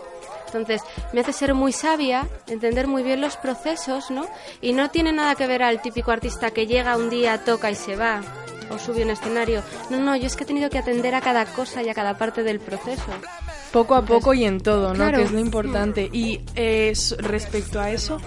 [0.56, 0.82] Entonces,
[1.14, 4.28] me hace ser muy sabia, entender muy bien los procesos, ¿no?
[4.62, 7.76] Y no tiene nada que ver al típico artista que llega un día, toca y
[7.76, 8.22] se va,
[8.70, 9.64] o sube un escenario.
[9.89, 12.18] No, no, yo es que he tenido que atender a cada cosa y a cada
[12.18, 13.12] parte del proceso.
[13.72, 14.95] Poco a poco y en todo, ¿no?
[14.95, 15.18] Claro.
[15.18, 16.10] Que es lo importante.
[16.14, 18.20] Y eh, respecto a eso,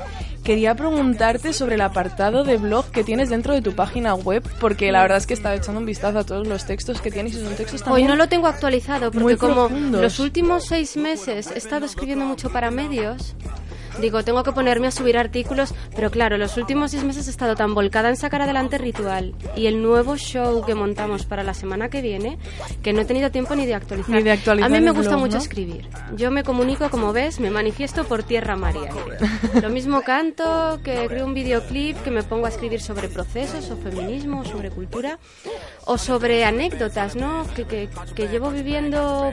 [0.47, 4.93] quería preguntarte sobre el apartado de blog que tienes dentro de tu página web, porque
[4.93, 7.41] la verdad es que estaba echando un vistazo a todos los textos que tienes y
[7.41, 11.59] son textos Hoy también no lo tengo actualizado porque como los últimos seis meses he
[11.59, 13.35] estado escribiendo mucho para medios,
[14.01, 17.55] digo, tengo que ponerme a subir artículos, pero claro, los últimos seis meses he estado
[17.55, 21.89] tan volcada en sacar adelante Ritual y el nuevo show que montamos para la semana
[21.89, 22.39] que viene
[22.83, 24.15] que no he tenido tiempo ni de actualizar.
[24.15, 25.43] Ni de actualizar a mí me gusta blog, mucho ¿no?
[25.43, 25.89] escribir.
[26.17, 29.63] Yo me comunico, como ves, me manifiesto por tierra, mar y aire.
[29.63, 33.77] Lo mismo canto, que creo un videoclip, que me pongo a escribir sobre procesos o
[33.77, 35.19] feminismo, o sobre cultura,
[35.85, 37.47] o sobre anécdotas, ¿no?
[37.55, 39.33] Que, que, que llevo viviendo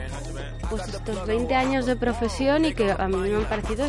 [0.70, 3.86] pues estos 20 años de profesión y que a mí me han parecido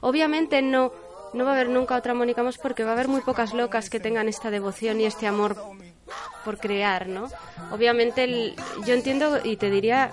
[0.00, 0.92] Obviamente no
[1.34, 3.90] no va a haber nunca otra Mónica Moss porque va a haber muy pocas locas
[3.90, 5.56] que tengan esta devoción y este amor
[6.42, 7.28] por crear, ¿no?
[7.70, 10.10] Obviamente el- yo entiendo y te diría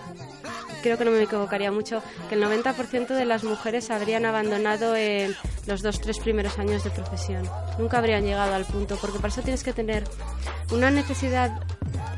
[0.86, 5.36] creo que no me equivocaría mucho, que el 90% de las mujeres habrían abandonado en
[5.65, 7.49] los dos, tres primeros años de profesión.
[7.79, 10.03] Nunca habrían llegado al punto, porque para eso tienes que tener
[10.71, 11.51] una necesidad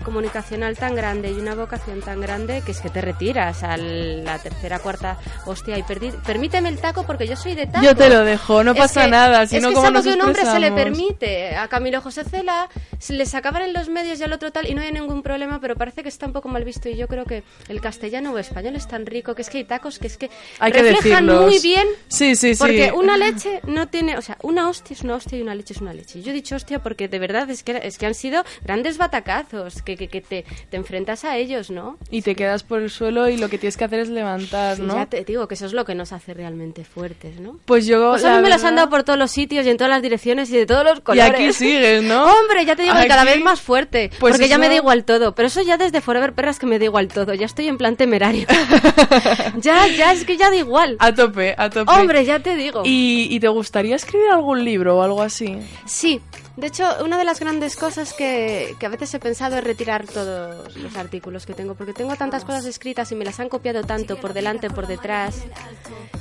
[0.03, 4.39] comunicacional tan grande y una vocación tan grande que es que te retiras a la
[4.39, 7.83] tercera, cuarta hostia y perdi- permíteme el taco porque yo soy de taco.
[7.83, 10.03] Yo te lo dejo, no Es pasa que- nada, si es que ¿cómo es algo
[10.03, 11.55] que un hombre se le permite.
[11.57, 14.73] A Camilo José Cela se le sacaban en los medios y al otro tal y
[14.75, 17.25] no hay ningún problema, pero parece que está un poco mal visto y yo creo
[17.25, 20.17] que el castellano o español es tan rico que es que hay tacos que es
[20.17, 20.29] que
[20.59, 21.45] Hay que reflejan decirlos.
[21.51, 22.59] muy bien Sí, sí, sí.
[22.59, 25.73] porque una leche no tiene, o sea, una hostia es una hostia y una leche
[25.73, 26.21] es una leche.
[26.21, 29.81] Yo he dicho hostia porque de verdad es que, es que han sido grandes batacazos,
[29.83, 31.97] que, que, que te, te enfrentas a ellos, ¿no?
[32.09, 34.95] Y te quedas por el suelo y lo que tienes que hacer es levantar, ¿no?
[34.95, 37.59] Ya te digo que eso es lo que nos hace realmente fuertes, ¿no?
[37.65, 39.77] Pues yo, Pues a mí me las han dado por todos los sitios y en
[39.77, 41.31] todas las direcciones y de todos los Y colores.
[41.31, 42.25] aquí sigues, ¿no?
[42.39, 44.09] Hombre, ya te digo que cada vez más fuerte.
[44.19, 45.35] Pues porque ya eso- me da igual todo.
[45.35, 47.33] Pero eso ya desde Forever Perras que me da igual todo.
[47.33, 48.36] Ya estoy en plan temerario.
[49.61, 50.97] ya, ya, es que ya da igual.
[50.99, 51.91] A tope, a tope.
[51.91, 52.81] Hombre, ya te digo.
[52.85, 55.57] ¿Y, y te gustaría escribir algún libro o algo así?
[55.85, 56.21] Sí,
[56.57, 60.05] de hecho, una de las grandes cosas que, que a veces he pensado es retirar
[60.07, 63.83] todos los artículos que tengo, porque tengo tantas cosas escritas y me las han copiado
[63.83, 65.43] tanto por delante, por detrás,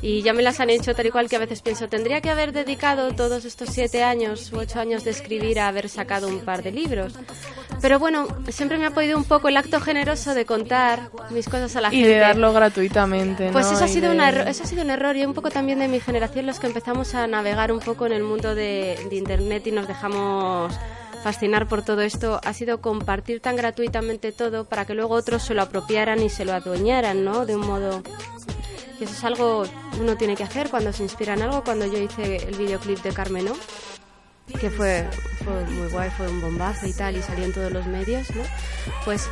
[0.03, 2.31] y ya me las han hecho tal y cual que a veces pienso, tendría que
[2.31, 6.41] haber dedicado todos estos siete años u ocho años de escribir a haber sacado un
[6.41, 7.15] par de libros.
[7.83, 11.77] Pero bueno, siempre me ha podido un poco el acto generoso de contar mis cosas
[11.77, 12.09] a la Y gente.
[12.09, 13.73] de darlo gratuitamente, Pues ¿no?
[13.75, 15.79] eso ha, Y sido de- una eso ha sido un error y un poco también
[15.79, 19.17] de mi generación los que empezamos a navegar un poco en el mundo de, de
[19.17, 20.26] Internet y nos dejamos
[21.23, 25.55] fascinar por todo esto ha sido compartir tan gratuitamente todo para que luego otros se
[25.55, 27.47] lo apropiaran y se lo adueñaran, ¿no?
[27.47, 28.03] De un modo...
[28.99, 31.63] Y eso es algo que uno tiene que hacer cuando se inspira en algo.
[31.65, 33.53] Cuando yo hice el videoclip de Carmen, ¿no?
[34.61, 35.09] que fue,
[35.45, 38.43] fue muy guay, fue un bombazo y tal, y salió en todos los medios, ¿no?
[39.05, 39.29] Pues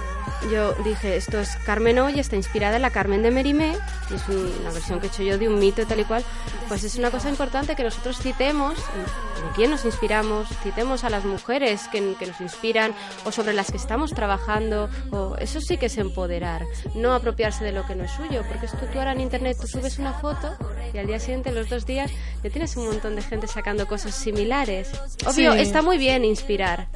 [0.51, 3.77] yo dije, esto es Carmen hoy, está inspirada en la Carmen de Merimé,
[4.11, 6.25] y es un- una versión que he hecho yo de un mito tal y cual,
[6.69, 9.01] pues es una cosa importante que nosotros citemos, en,
[9.47, 13.71] en quién nos inspiramos, citemos a las mujeres que, que nos inspiran, o sobre las
[13.71, 16.63] que estamos trabajando, o eso sí que es empoderar,
[16.95, 19.67] no apropiarse de lo que no es suyo, porque esto tú ahora en internet tú
[19.67, 20.57] subes una foto
[20.93, 22.11] y al día siguiente, los dos días,
[22.43, 24.91] ya tienes un montón de gente sacando cosas similares.
[25.27, 25.61] Obvio, Sí.
[25.61, 26.87] está muy bien inspirar,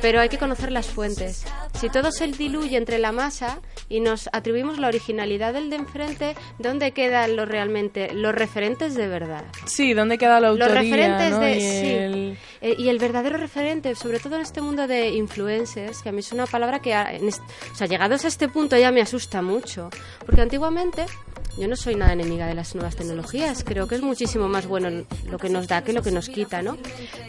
[0.00, 1.44] pero hay que conocer las fuentes.
[1.80, 6.34] Si todo se diluye entre la masa y nos atribuimos la originalidad del de enfrente,
[6.58, 9.44] ¿dónde quedan los realmente los referentes de verdad?
[9.66, 10.74] Sí, ¿dónde queda la autoría?
[10.74, 11.40] Los referentes ¿no?
[11.40, 11.86] de Y sí.
[11.92, 16.12] el- Eh, y el verdadero referente, sobre todo en este mundo de influencers, que a
[16.12, 19.02] mí es una palabra que, a- en o sea, llegados a este punto ya me
[19.02, 19.90] asusta mucho,
[20.24, 21.04] porque antiguamente
[21.58, 25.04] yo no soy nada enemiga de las nuevas tecnologías, creo que es muchísimo más bueno
[25.30, 26.76] lo que nos da que lo que nos quita, ¿no?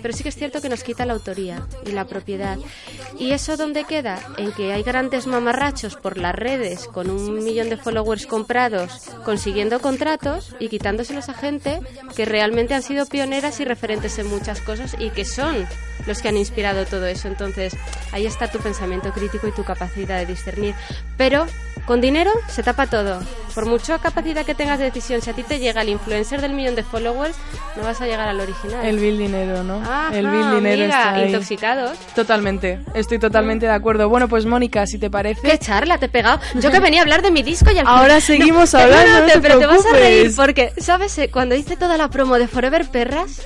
[0.02, 2.58] Pero sí que es cierto que nos quita la autoría y la propiedad.
[3.20, 4.20] ¿Y eso dónde queda?
[4.38, 9.80] En que hay grandes mamarrachos por las redes con un millón de followers comprados, consiguiendo
[9.80, 11.80] contratos y quitándoselos a gente
[12.16, 15.68] que realmente han sido pioneras y referentes en muchas cosas y que son
[16.06, 17.28] los que han inspirado todo eso.
[17.28, 17.76] Entonces,
[18.12, 20.76] ahí está tu pensamiento crítico y tu capacidad de discernir.
[21.18, 21.46] Pero
[21.86, 23.20] con dinero se tapa todo.
[23.54, 26.54] Por mucha capacidad que tengas de decisión, si a ti te llega el influencer del
[26.54, 27.36] millón de followers,
[27.76, 28.86] no vas a llegar al original.
[28.86, 29.82] El vil dinero, ¿no?
[29.82, 31.26] Ajá, el vil dinero amiga, está ahí.
[31.28, 31.98] intoxicados.
[32.16, 34.08] Totalmente, estoy totalmente de acuerdo.
[34.08, 35.42] Bueno, pues Mónica, si te parece...
[35.42, 36.40] ¿Qué charla te he pegado?
[36.56, 39.20] Yo que venía a hablar de mi disco y al Ahora seguimos No, hablando, no,
[39.20, 40.36] no te- pero te vas a reír preocupes.
[40.38, 41.20] porque, ¿sabes?
[41.32, 43.42] Cuando hice toda la promo de Forever Perras,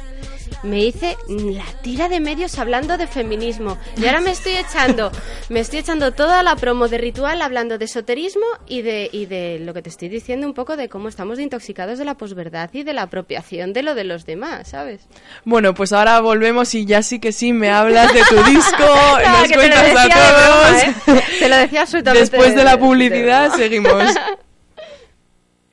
[0.64, 3.78] me hice la tira de medios hablando de feminismo.
[3.98, 5.12] Y ahora me estoy echando,
[5.50, 9.60] me estoy echando toda la promo de ritual hablando de esoterismo y de, y de
[9.60, 12.70] lo que te estoy diciendo un poco de cómo estamos de intoxicados de la posverdad
[12.74, 15.02] y de la apropiación de lo de los demás, ¿sabes?
[15.46, 19.38] Bueno, pues ahora volvemos y ya sí que sí me hablas de tu disco, No,
[19.40, 20.84] nos cuentas a broma, todos.
[20.84, 21.24] ¿eh?
[21.40, 24.04] Te lo decía absolutamente Después de la publicidad de- seguimos.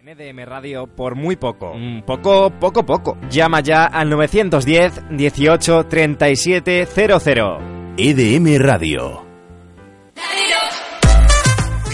[0.06, 1.74] NDM Radio por muy poco.
[1.74, 3.18] Mm, Poco, poco, poco.
[3.28, 7.58] Llama ya al 910 18 37 00.
[7.96, 9.26] EDM Radio.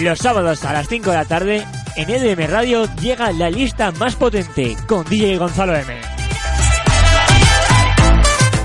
[0.03, 1.65] Los sábados a las 5 de la tarde,
[1.97, 5.95] en EDM Radio llega la lista más potente con DJ Gonzalo M.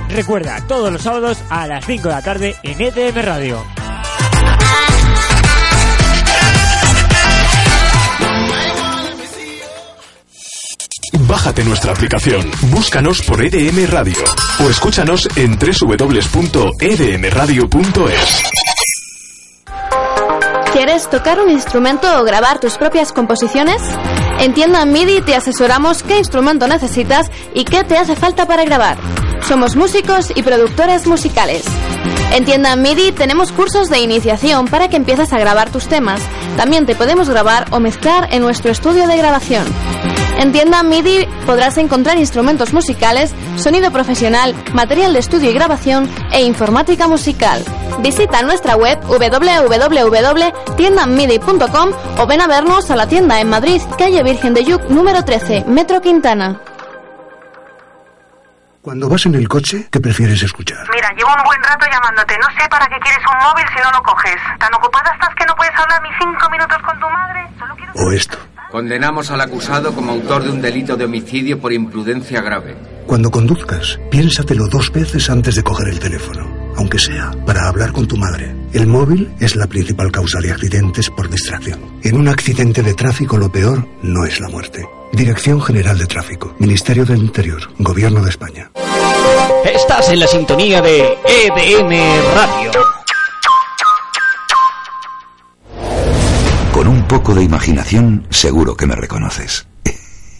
[0.09, 3.63] Recuerda, todos los sábados a las 5 de la tarde en EDM Radio.
[11.13, 14.17] Bájate nuestra aplicación, búscanos por EDM Radio
[14.63, 18.43] o escúchanos en www.edmradio.es.
[20.73, 23.81] ¿Quieres tocar un instrumento o grabar tus propias composiciones?
[24.39, 28.97] En Tienda MIDI te asesoramos qué instrumento necesitas y qué te hace falta para grabar.
[29.47, 31.63] Somos músicos y productores musicales.
[32.33, 36.21] En Tienda MIDI tenemos cursos de iniciación para que empieces a grabar tus temas.
[36.57, 39.65] También te podemos grabar o mezclar en nuestro estudio de grabación.
[40.37, 46.43] En tienda MIDI podrás encontrar instrumentos musicales, sonido profesional, material de estudio y grabación e
[46.43, 47.63] informática musical.
[47.99, 54.53] Visita nuestra web www.tiendamidi.com o ven a vernos a la tienda en Madrid, calle Virgen
[54.53, 56.61] de Yuc, número 13, Metro Quintana.
[58.83, 60.77] Cuando vas en el coche, ¿qué prefieres escuchar?
[60.93, 62.37] Mira, llevo un buen rato llamándote.
[62.37, 64.35] No sé para qué quieres un móvil si no lo coges.
[64.59, 67.45] ¿Tan ocupada estás que no puedes hablar ni cinco minutos con tu madre?
[67.59, 67.91] Solo quiero...
[67.95, 68.37] O esto.
[68.77, 72.75] Condenamos al acusado como autor de un delito de homicidio por imprudencia grave.
[73.07, 78.07] Cuando conduzcas, piénsatelo dos veces antes de coger el teléfono, aunque sea para hablar con
[78.07, 78.55] tu madre.
[78.73, 81.79] El móvil es la principal causa de accidentes por distracción.
[82.03, 84.87] En un accidente de tráfico lo peor no es la muerte.
[85.11, 88.69] Dirección General de Tráfico, Ministerio del Interior, Gobierno de España.
[89.65, 92.96] Estás en la sintonía de EDM Radio.
[97.07, 99.67] Poco de imaginación, seguro que me reconoces.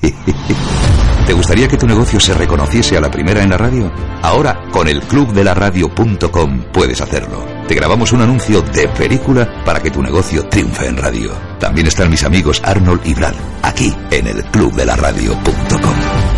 [1.28, 3.92] ¿Te gustaría que tu negocio se reconociese a la primera en la radio?
[4.22, 7.46] Ahora, con el clubdelaradio.com puedes hacerlo.
[7.68, 11.32] Te grabamos un anuncio de película para que tu negocio triunfe en radio.
[11.60, 16.37] También están mis amigos Arnold y Brad, aquí en el clubdelaradio.com.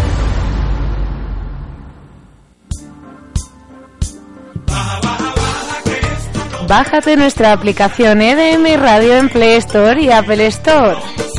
[6.70, 10.98] Bájate nuestra aplicación EDM Radio en Play Store y Apple Store.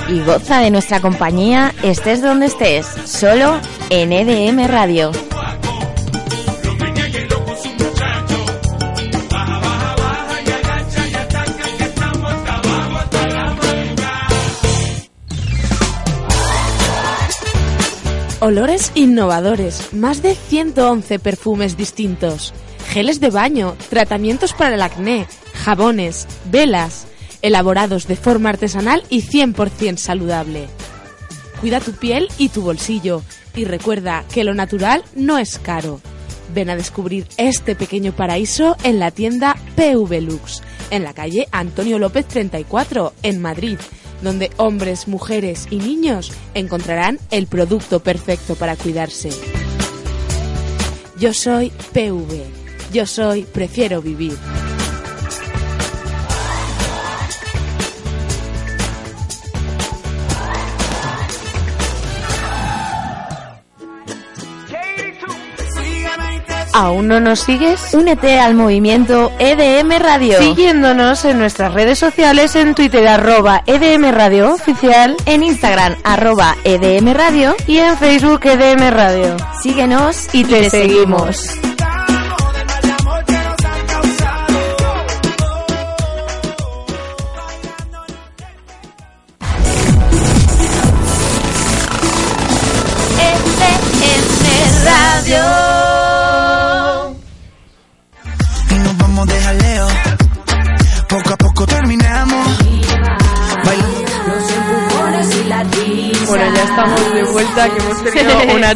[0.09, 3.61] Y goza de nuestra compañía estés donde estés, solo
[3.91, 5.13] en EDM Radio.
[18.41, 22.53] Olores innovadores, más de 111 perfumes distintos,
[22.91, 27.07] geles de baño, tratamientos para el acné, jabones, velas,
[27.41, 30.67] elaborados de forma artesanal y 100% saludable.
[31.61, 33.23] Cuida tu piel y tu bolsillo
[33.55, 36.01] y recuerda que lo natural no es caro.
[36.53, 40.61] Ven a descubrir este pequeño paraíso en la tienda PV Lux,
[40.91, 43.79] en la calle Antonio López 34, en Madrid,
[44.21, 49.31] donde hombres, mujeres y niños encontrarán el producto perfecto para cuidarse.
[51.21, 52.60] Yo soy PV.
[52.93, 54.37] Yo soy Prefiero Vivir.
[66.73, 67.93] ¿Aún no nos sigues?
[67.95, 70.39] Únete al movimiento EDM Radio.
[70.39, 77.13] Siguiéndonos en nuestras redes sociales en Twitter arroba EDM Radio Oficial, en Instagram arroba EDM
[77.13, 79.37] Radio y en Facebook EDM Radio.
[79.63, 81.61] Síguenos y te seguimos.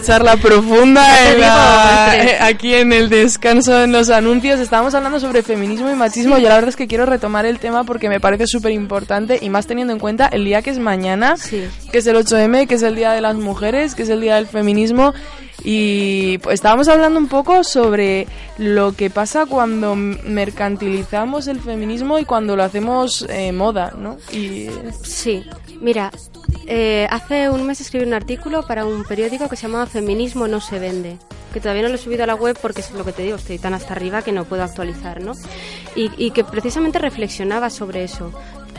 [0.04, 4.60] Charla profunda en la- eh, aquí en el descanso en los anuncios.
[4.60, 6.38] Estábamos hablando sobre feminismo y machismo.
[6.38, 9.50] Yo la verdad es que quiero retomar el tema porque me parece súper importante y
[9.50, 11.34] más teniendo en cuenta el día que es mañana,
[11.90, 14.36] que es el 8M, que es el Día de las Mujeres, que es el Día
[14.36, 15.14] del Feminismo.
[15.66, 18.26] Y pues, estábamos hablando un poco sobre
[18.58, 24.18] lo que pasa cuando mercantilizamos el feminismo y cuando lo hacemos eh, moda, ¿no?
[24.32, 24.68] Y
[25.02, 25.44] Sí,
[25.84, 26.10] mira,
[26.66, 30.60] eh, hace un mes escribí un artículo para un periódico que se llamaba Feminismo no
[30.62, 31.18] se vende,
[31.52, 33.36] que todavía no lo he subido a la web porque es lo que te digo,
[33.36, 35.34] estoy tan hasta arriba que no puedo actualizar, ¿no?
[35.94, 38.32] Y, que precisamente reflexionaba sobre eso.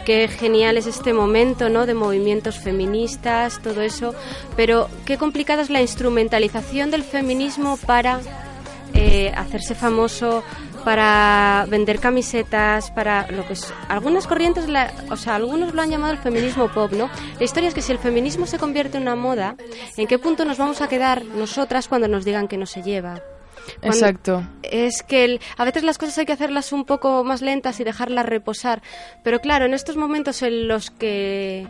[0.04, 1.86] Qué genial es este momento, ¿no?
[1.86, 4.16] De movimientos feministas, todo eso,
[4.56, 8.20] pero qué complicada es la instrumentalización del feminismo para
[8.94, 10.44] eh, hacerse famoso,
[10.86, 15.90] para vender camisetas, para lo que es, algunas corrientes, la- o sea, algunos lo han
[15.90, 17.10] llamado el feminismo pop, ¿no?
[17.40, 19.56] La historia es que si el feminismo se convierte en una moda,
[19.98, 23.20] ¿en qué punto nos vamos a quedar nosotras cuando nos digan que no se lleva?
[23.80, 24.44] Cuando- Exacto.
[24.62, 27.84] Es que el- a veces las cosas hay que hacerlas un poco más lentas y
[27.84, 28.82] dejarlas reposar,
[29.24, 31.68] pero claro, en estos momentos en los que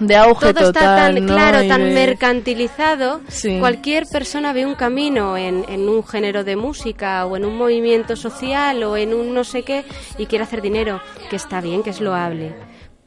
[0.00, 1.32] de auge todo está total, tan ¿no?
[1.34, 3.58] claro, Y tan de- mercantilizado, Sí.
[3.58, 8.16] cualquier persona ve un camino en, en un género de música o en un movimiento
[8.16, 9.84] social o en un no sé qué
[10.18, 12.54] y quiere hacer dinero, que está bien, que es loable,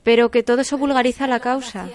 [0.04, 1.88] pero que todo eso vulgariza la causa,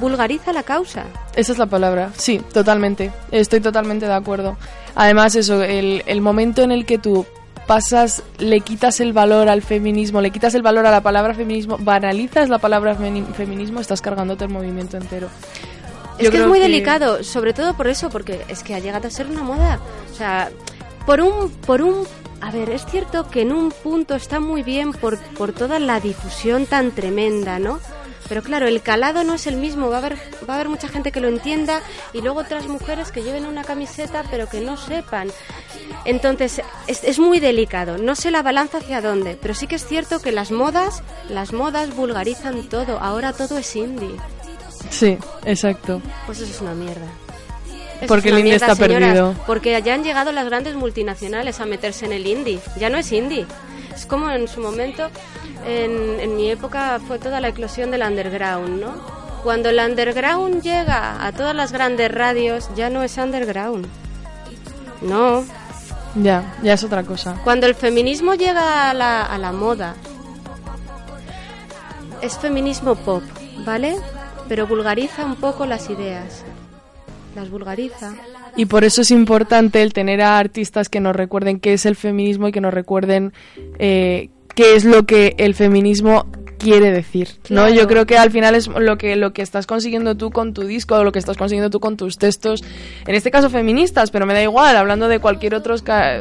[0.00, 1.04] vulgariza la causa.
[1.34, 3.10] Esa es la palabra, sí, totalmente.
[3.30, 4.56] Estoy totalmente de acuerdo.
[4.94, 7.26] Además, eso, el, el momento en el que tú
[7.66, 11.76] pasas, le quitas el valor al feminismo, le quitas el valor a la palabra feminismo,
[11.78, 15.28] banalizas la palabra femi- feminismo, estás cargándote el movimiento entero.
[16.18, 19.08] Es que es muy que- delicado, sobre todo por eso, porque es que ha llegado
[19.08, 19.78] a ser una moda.
[20.12, 20.50] O sea,
[21.06, 22.06] por un, por un,
[22.40, 25.98] a ver, es cierto que en un punto está muy bien por, por toda la
[26.00, 27.80] difusión tan tremenda, ¿no?
[28.30, 30.14] Pero claro, el calado no es el mismo, va a haber,
[30.48, 33.64] va a haber mucha gente que lo entienda y luego otras mujeres que lleven una
[33.64, 35.32] camiseta pero que no sepan.
[36.04, 39.84] Entonces, es, es muy delicado, no sé la balanza hacia dónde, pero sí que es
[39.84, 44.14] cierto que las modas, las modas vulgarizan todo, ahora todo es indie.
[44.90, 46.00] Sí, exacto.
[46.26, 47.06] Pues eso es una mierda.
[47.98, 49.34] Eso Porque es una el indie mierda, está señoras, perdido.
[49.44, 52.60] Porque ya han llegado las grandes multinacionales a meterse en el indie.
[52.78, 53.44] Ya no es indie.
[53.94, 55.08] Es como en su momento,
[55.66, 59.20] en, en mi época fue toda la eclosión del underground, ¿no?
[59.42, 63.86] Cuando el underground llega a todas las grandes radios, ya no es underground.
[65.02, 65.44] No.
[66.14, 67.40] Ya, ya es otra cosa.
[67.44, 69.94] Cuando el feminismo llega a la, a la moda,
[72.20, 73.22] es feminismo pop,
[73.64, 73.96] ¿vale?
[74.48, 76.42] Pero vulgariza un poco las ideas.
[77.34, 78.14] Las vulgariza.
[78.60, 81.96] Y por eso es importante el tener a artistas que nos recuerden qué es el
[81.96, 83.32] feminismo y que nos recuerden
[83.78, 86.26] eh, qué es lo que el feminismo
[86.60, 87.62] quiere decir, ¿no?
[87.62, 87.74] Claro.
[87.74, 90.62] Yo creo que al final es lo que lo que estás consiguiendo tú con tu
[90.64, 92.62] disco, lo que estás consiguiendo tú con tus textos,
[93.06, 95.74] en este caso feministas, pero me da igual, hablando de cualquier otro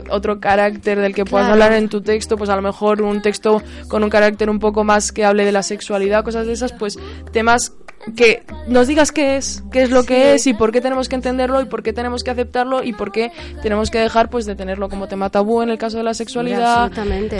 [0.10, 1.64] otro carácter del que puedas Claro.
[1.64, 4.84] hablar en tu texto, pues a lo mejor un texto con un carácter un poco
[4.84, 6.98] más que hable de la sexualidad, cosas de esas, pues
[7.32, 7.74] temas
[8.16, 11.16] que nos digas qué es, qué es lo que es y por qué tenemos que
[11.16, 13.30] entenderlo y por qué tenemos que aceptarlo y por qué
[13.62, 16.90] tenemos que dejar pues de tenerlo como tema tabú en el caso de la sexualidad,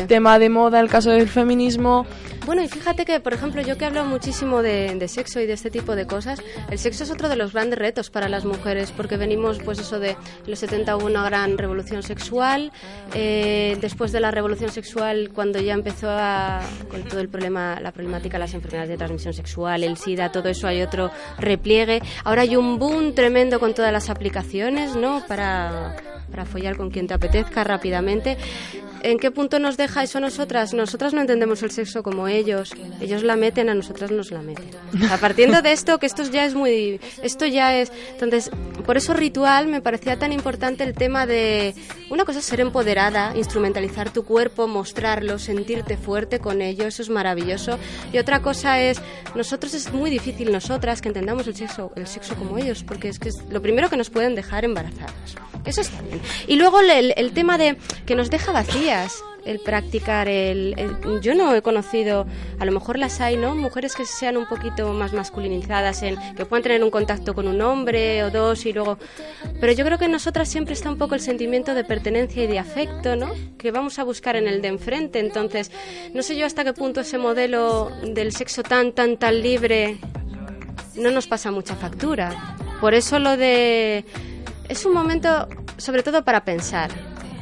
[0.08, 2.06] tema de moda en el caso del feminismo.
[2.46, 5.70] Bueno, y fíjate que, por ejemplo, yo que hablo muchísimo de, sexo y de este
[5.70, 9.18] tipo de cosas, el sexo es otro de los grandes retos para las mujeres, porque
[9.18, 10.16] venimos, pues eso de
[10.46, 12.72] los 70 hubo una gran revolución sexual,
[13.14, 17.92] eh, después de la revolución sexual, cuando ya empezó a, con todo el problema, la
[17.92, 22.02] problemática las enfermedades de transmisión sexual, el SIDA, todo eso hay otro repliegue.
[22.24, 25.24] Ahora hay un boom tremendo con todas las aplicaciones, ¿no?
[25.28, 25.96] Para,
[26.30, 28.38] para follar con quien te apetezca rápidamente.
[29.02, 30.74] ¿En qué punto nos deja eso a nosotras?
[30.74, 32.74] Nosotras no entendemos el sexo como ellos.
[33.00, 34.66] Ellos la meten, a nosotras nos la meten.
[35.08, 37.00] Sea, partiendo de esto, que esto ya es muy...
[37.24, 37.94] Esto ya es...
[38.12, 38.52] Entonces,
[38.86, 41.76] por eso ritual me parecía tan importante el tema de...
[42.10, 47.10] Una cosa es ser empoderada, instrumentalizar tu cuerpo, mostrarlo, sentirte fuerte con ello, eso es
[47.10, 47.78] maravilloso.
[48.12, 49.02] Y otra cosa es,
[49.34, 53.20] nosotros es muy difícil, nosotras, que entendamos el sexo, el sexo como ellos, porque es
[53.20, 55.36] que es lo primero que nos pueden dejar embarazadas.
[55.66, 56.22] Eso está bien.
[56.48, 60.76] Y luego el, el tema de que nos deja vacías el practicar el,
[61.22, 62.28] yo no he conocido
[62.60, 66.46] a lo mejor las hay no mujeres que sean un poquito más masculinizadas en que
[66.46, 68.98] puedan tener un contacto con un hombre o dos y luego
[69.62, 72.48] pero yo creo que en nosotras siempre está un poco el sentimiento de pertenencia y
[72.48, 75.72] de afecto no que vamos a buscar en el de enfrente entonces
[76.14, 80.00] no sé yo hasta qué punto ese modelo del sexo tan tan tan libre
[81.00, 82.56] no nos pasa mucha factura.
[82.82, 84.06] Por eso lo de...
[84.70, 85.48] Es un momento
[85.78, 86.90] sobre todo para pensar,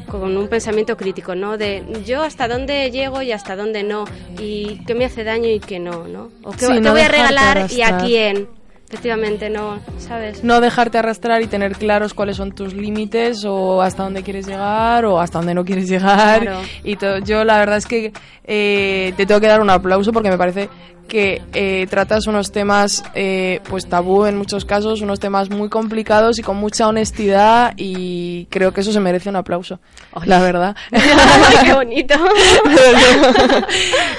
[0.10, 1.58] con un pensamiento crítico, ¿no?
[1.58, 4.06] De yo hasta dónde llego y hasta dónde no,
[4.40, 6.30] y qué me hace daño y qué no, ¿no?
[6.44, 8.48] O qué, Sí, no voy a regalar y a quién.
[8.90, 10.46] Efectivamente, no, ¿sabes?
[10.46, 15.04] No dejarte arrastrar y tener claros cuáles son tus límites o hasta dónde quieres llegar
[15.04, 16.42] o hasta dónde no quieres llegar.
[16.44, 16.62] Claro.
[16.86, 18.14] Y yo la verdad es que
[18.46, 20.70] eh, te tengo que dar un aplauso porque me parece
[21.08, 26.40] que eh, tratas unos temas eh, pues tabú en muchos casos, unos temas muy complicados
[26.40, 29.80] y con mucha honestidad y creo que eso se merece un aplauso,
[30.26, 30.76] la verdad.
[31.66, 32.16] qué bonito.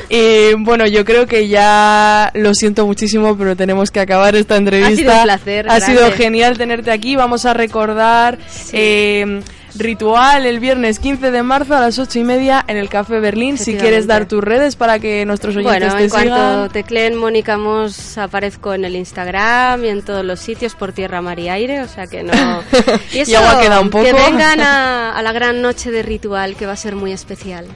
[0.09, 4.93] y bueno, yo creo que ya lo siento muchísimo, pero tenemos que acabar esta entrevista.
[4.93, 7.17] Ha sido un placer, Ha sido genial tenerte aquí.
[7.17, 8.39] Vamos a recordar
[8.73, 9.41] eh,
[9.79, 13.59] ritual el viernes 15 de marzo a las ocho y media en el Café Berlín.
[13.59, 17.57] Si quieres dar tus redes para que nuestros oyentes Bueno, te en cuanto tecleen Mónica
[17.57, 21.83] Mos aparezco en el Instagram y en todos los sitios por tierra, mar y aire,
[21.83, 22.33] o sea que no...
[23.13, 24.05] Y eso, Y agua queda un poco.
[24.05, 27.67] que vengan a, a la gran noche de ritual que va a ser muy especial.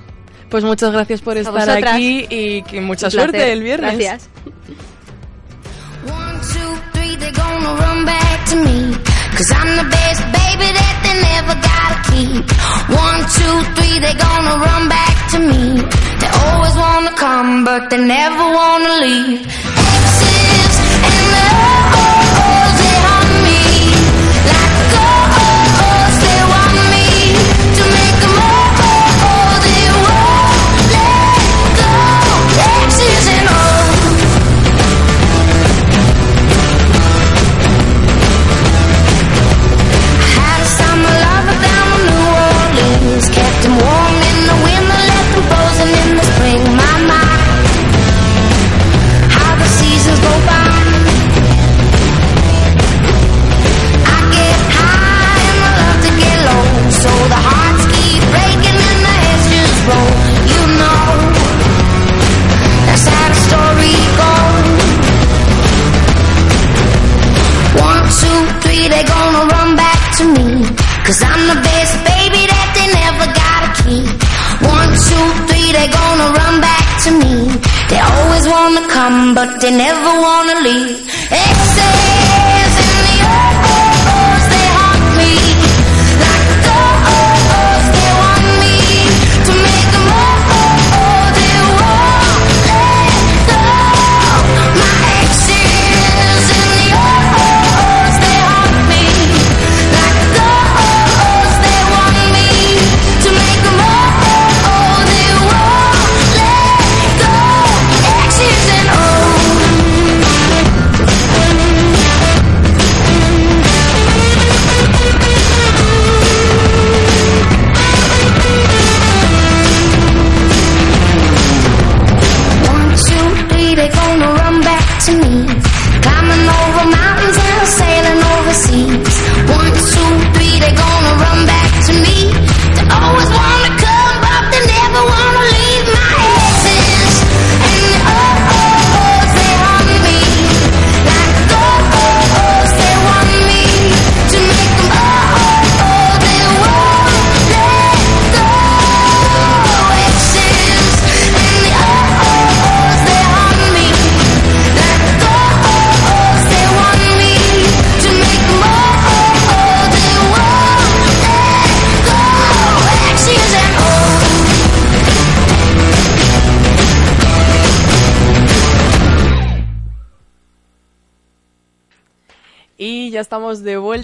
[0.48, 1.94] Pues muchas gracias por estar vosotras.
[1.94, 3.52] aquí y que mucha Un suerte placer.
[3.52, 3.98] el viernes.
[3.98, 4.28] Gracias.
[9.36, 12.44] Cause I'm the best baby that they never gotta keep.
[12.92, 15.80] One, two, three, they're gonna run back to me.
[16.20, 19.40] They always wanna come, but they never wanna leave.
[19.40, 20.74] Exes
[21.08, 22.21] and the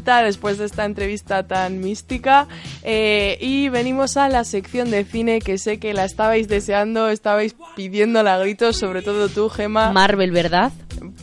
[0.08, 2.46] vuelta después de esta entrevista tan mística.
[2.82, 7.54] Eh, y venimos a la sección de cine que sé que la estabais deseando, estabais
[7.76, 9.92] pidiendo a gritos, sobre todo tú, Gema.
[9.92, 10.72] Marvel, ¿verdad?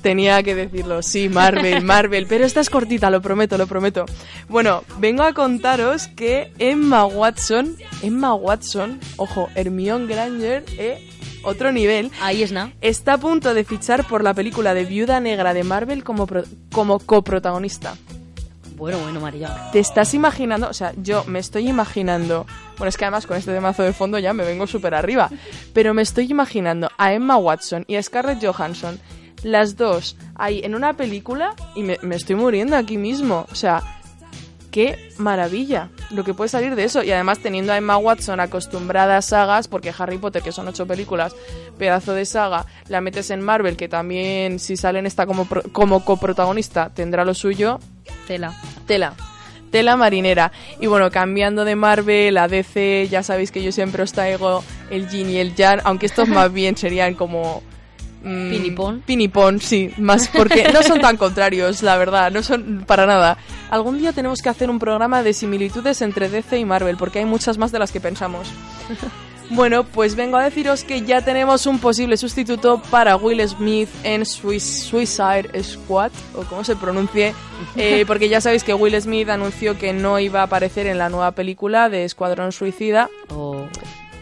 [0.01, 2.27] Tenía que decirlo, sí, Marvel, Marvel.
[2.27, 4.05] Pero esta es cortita, lo prometo, lo prometo.
[4.49, 11.09] Bueno, vengo a contaros que Emma Watson, Emma Watson, ojo, Hermione Granger, eh,
[11.43, 12.11] otro nivel.
[12.21, 12.71] Ahí es nada.
[12.81, 16.43] Está a punto de fichar por la película de Viuda Negra de Marvel como, pro-
[16.71, 17.95] como coprotagonista.
[18.75, 19.69] Bueno, bueno, María.
[19.71, 20.69] ¿Te estás imaginando?
[20.69, 22.45] O sea, yo me estoy imaginando.
[22.77, 25.29] Bueno, es que además con este temazo de fondo ya me vengo súper arriba.
[25.73, 28.99] Pero me estoy imaginando a Emma Watson y a Scarlett Johansson,
[29.43, 33.45] las dos ahí en una película y me, me estoy muriendo aquí mismo.
[33.49, 33.81] O sea,
[34.71, 37.01] qué maravilla lo que puede salir de eso.
[37.01, 40.85] Y además teniendo a Emma Watson acostumbrada a sagas, porque Harry Potter, que son ocho
[40.85, 41.33] películas,
[41.77, 46.03] pedazo de saga, la metes en Marvel, que también si sale en esta como, como
[46.03, 47.79] coprotagonista tendrá lo suyo.
[48.27, 48.53] Tela.
[48.85, 49.13] Tela.
[49.71, 50.51] Tela marinera.
[50.79, 55.09] Y bueno, cambiando de Marvel a DC, ya sabéis que yo siempre os traigo el
[55.09, 57.61] yin y el yang, aunque estos más bien serían como...
[58.23, 59.01] mm, Pinipón.
[59.05, 63.37] Pinipón, sí, más porque no son tan contrarios, la verdad, no son para nada.
[63.69, 67.25] Algún día tenemos que hacer un programa de similitudes entre DC y Marvel, porque hay
[67.25, 68.47] muchas más de las que pensamos.
[69.49, 74.25] Bueno, pues vengo a deciros que ya tenemos un posible sustituto para Will Smith en
[74.25, 77.33] Suicide Squad, o como se pronuncie,
[77.75, 81.09] eh, porque ya sabéis que Will Smith anunció que no iba a aparecer en la
[81.09, 83.09] nueva película de Escuadrón Suicida.
[83.29, 83.67] O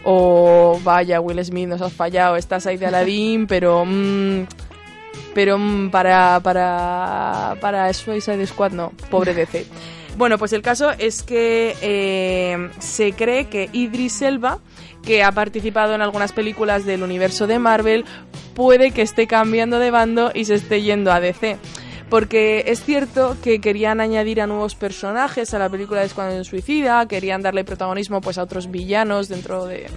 [0.04, 3.84] O vaya, Will Smith, nos has fallado, estás ahí de Aladdin, pero...
[3.84, 4.46] mm,
[5.34, 9.66] pero mm, para, para, para Suicide Squad no, pobre DC.
[10.16, 14.60] Bueno, pues el caso es que eh, se cree que Idris Elba,
[15.04, 18.04] que ha participado en algunas películas del universo de Marvel,
[18.54, 21.58] puede que esté cambiando de bando y se esté yendo a DC.
[22.10, 27.06] Porque es cierto que querían añadir a nuevos personajes a la película de Escuadrón Suicida,
[27.08, 29.88] querían darle protagonismo pues a otros villanos dentro de,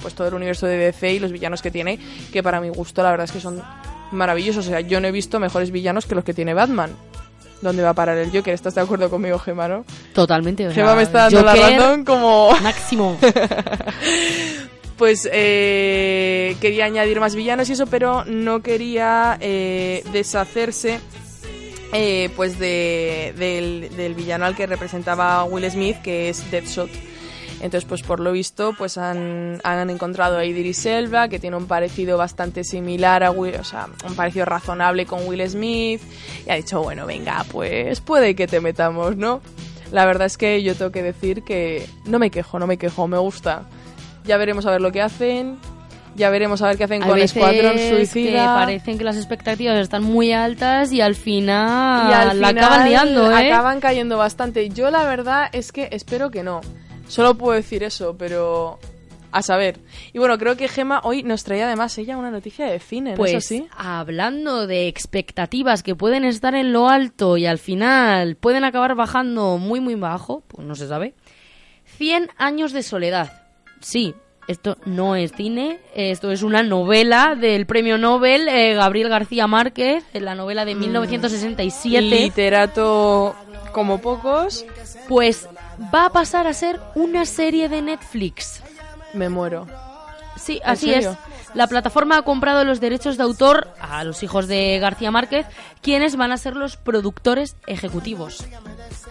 [0.00, 1.98] pues, todo el universo de DC y los villanos que tiene,
[2.32, 3.62] que para mi gusto la verdad es que son
[4.10, 4.66] maravillosos.
[4.66, 6.90] O sea, yo no he visto mejores villanos que los que tiene Batman.
[7.60, 8.54] ¿Dónde va a parar el Joker?
[8.54, 9.84] ¿Estás de acuerdo conmigo, Gemma, no?
[10.14, 10.66] Totalmente.
[10.66, 12.52] o Gemma me está dando la Joker, razón como...
[12.62, 13.18] Máximo.
[14.96, 21.00] pues eh, quería añadir más villanos y eso, pero no quería eh, deshacerse
[21.92, 27.09] eh, pues de, del, del villano al que representaba Will Smith, que es Deadshot.
[27.60, 31.66] Entonces, pues por lo visto, pues han, han encontrado a Idris Elba, que tiene un
[31.66, 36.00] parecido bastante similar a Will, o sea, un parecido razonable con Will Smith,
[36.46, 39.42] y ha dicho, bueno, venga, pues puede que te metamos, ¿no?
[39.92, 43.06] La verdad es que yo tengo que decir que no me quejo, no me quejo,
[43.08, 43.64] me gusta.
[44.24, 45.58] Ya veremos a ver lo que hacen,
[46.14, 48.54] ya veremos a ver qué hacen Hay con Escuadrón que Suicida.
[48.54, 52.88] parecen que las expectativas están muy altas y al final, y al la final acaban
[52.88, 53.48] liando, ¿eh?
[53.48, 54.68] acaban cayendo bastante.
[54.70, 56.60] Yo la verdad es que espero que no.
[57.10, 58.78] Solo puedo decir eso, pero
[59.32, 59.78] a saber.
[60.12, 63.16] Y bueno, creo que Gema hoy nos traía además ella una noticia de cine, ¿no
[63.16, 63.66] Pues es así?
[63.76, 69.58] hablando de expectativas que pueden estar en lo alto y al final pueden acabar bajando
[69.58, 71.14] muy muy bajo, pues no se sabe.
[71.98, 73.42] 100 años de soledad.
[73.80, 74.14] Sí,
[74.48, 80.04] esto no es cine, esto es una novela del premio Nobel eh, Gabriel García Márquez,
[80.12, 82.02] en la novela de 1967.
[82.02, 83.34] Literato
[83.72, 84.64] como pocos.
[85.08, 85.48] Pues
[85.92, 88.62] va a pasar a ser una serie de Netflix.
[89.14, 89.66] Me muero.
[90.36, 91.08] Sí, ¿En así es.
[91.54, 95.46] La plataforma ha comprado los derechos de autor a los hijos de García Márquez,
[95.82, 98.44] quienes van a ser los productores ejecutivos.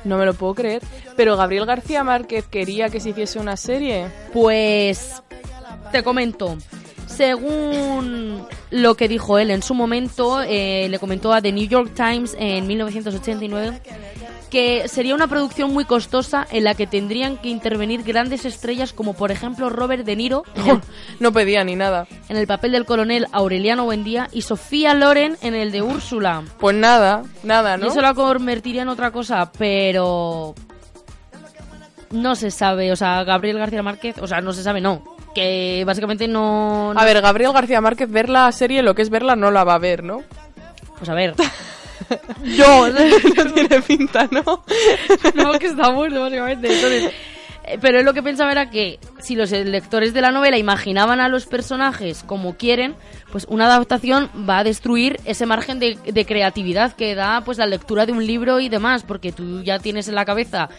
[0.05, 0.81] No me lo puedo creer.
[1.17, 4.07] Pero Gabriel García Márquez quería que se hiciese una serie.
[4.31, 5.21] Pues
[5.91, 6.57] te comento.
[7.07, 11.91] Según lo que dijo él en su momento, eh, le comentó a The New York
[11.93, 13.81] Times en 1989
[14.49, 19.13] que sería una producción muy costosa en la que tendrían que intervenir grandes estrellas como
[19.13, 20.81] por ejemplo Robert De Niro el,
[21.19, 22.07] No pedía ni nada.
[22.27, 26.43] en el papel del coronel Aureliano Buendía y Sofía Loren en el de Úrsula.
[26.59, 27.85] Pues nada, nada, ¿no?
[27.85, 30.55] Y eso la convertiría en otra cosa, pero
[32.11, 35.03] no se sabe, o sea, Gabriel García Márquez, o sea, no se sabe, no,
[35.35, 36.93] que básicamente no...
[36.95, 39.75] A ver, Gabriel García Márquez, ver la serie, lo que es verla, no la va
[39.75, 40.23] a ver, ¿no?
[40.97, 41.35] Pues a ver.
[42.43, 42.89] Yo,
[43.35, 44.63] no tiene pinta, ¿no?
[45.35, 46.73] no, que está básicamente.
[46.73, 47.11] Entonces,
[47.65, 51.19] eh, pero él lo que pensaba era que si los lectores de la novela imaginaban
[51.19, 52.95] a los personajes como quieren,
[53.31, 57.65] pues una adaptación va a destruir ese margen de, de creatividad que da pues la
[57.65, 60.69] lectura de un libro y demás, porque tú ya tienes en la cabeza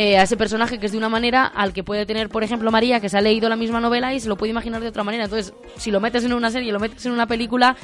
[0.00, 2.70] eh, a ese personaje que es de una manera al que puede tener, por ejemplo,
[2.70, 5.02] María, que se ha leído la misma novela y se lo puede imaginar de otra
[5.02, 5.24] manera.
[5.24, 7.74] Entonces, si lo metes en una serie lo metes en una película,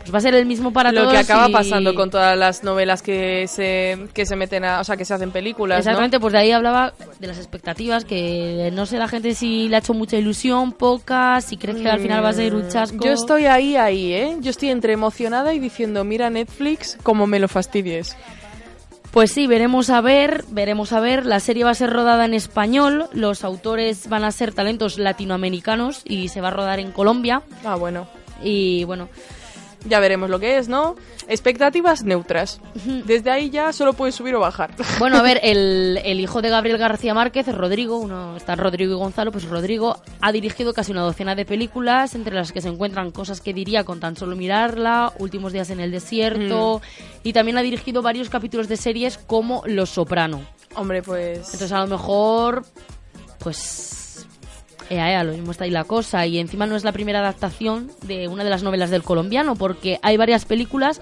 [0.00, 1.12] pues va a ser el mismo para lo todos.
[1.14, 4.84] que acaba y- pasando con todas las novelas que se, que se meten a, o
[4.84, 5.80] sea, que se hacen películas, ¿no?
[5.80, 9.76] Exactamente, pues de ahí hablaba de las expectativas, que no sé la gente si le
[9.76, 13.02] ha hecho mucha ilusión, poca, si crees que al final va a ser un chasco.
[13.02, 14.36] Yo estoy ahí, ahí, ¿eh?
[14.40, 18.14] Yo estoy entre emocionada y diciendo, mira Netflix, como me lo fastidies.
[19.12, 21.26] Pues sí, veremos a ver, veremos a ver.
[21.26, 26.00] La serie va a ser rodada en español, los autores van a ser talentos latinoamericanos
[26.06, 27.42] y se va a rodar en Colombia.
[27.62, 28.08] Ah, bueno.
[28.42, 29.10] Y bueno,
[29.86, 30.94] Ya veremos lo que es, ¿no?
[31.28, 32.60] Expectativas neutras.
[33.04, 34.74] Desde ahí ya solo puedes subir o bajar.
[34.98, 38.96] Bueno, a ver, el, el hijo de Gabriel García Márquez, Rodrigo, uno está Rodrigo y
[38.96, 43.10] Gonzalo, pues Rodrigo ha dirigido casi una docena de películas, entre las que se encuentran
[43.10, 46.80] cosas que diría con tan solo mirarla, Últimos días en el desierto,
[47.22, 50.42] y también ha dirigido varios capítulos de series como Los Soprano.
[50.74, 51.38] Hombre, pues...
[51.38, 52.64] Entonces a lo mejor,
[53.38, 54.01] pues...
[54.92, 56.26] Ea, ea, lo mismo está ahí la cosa.
[56.26, 59.98] Y encima no es la primera adaptación de una de las novelas del colombiano, porque
[60.02, 61.00] hay varias películas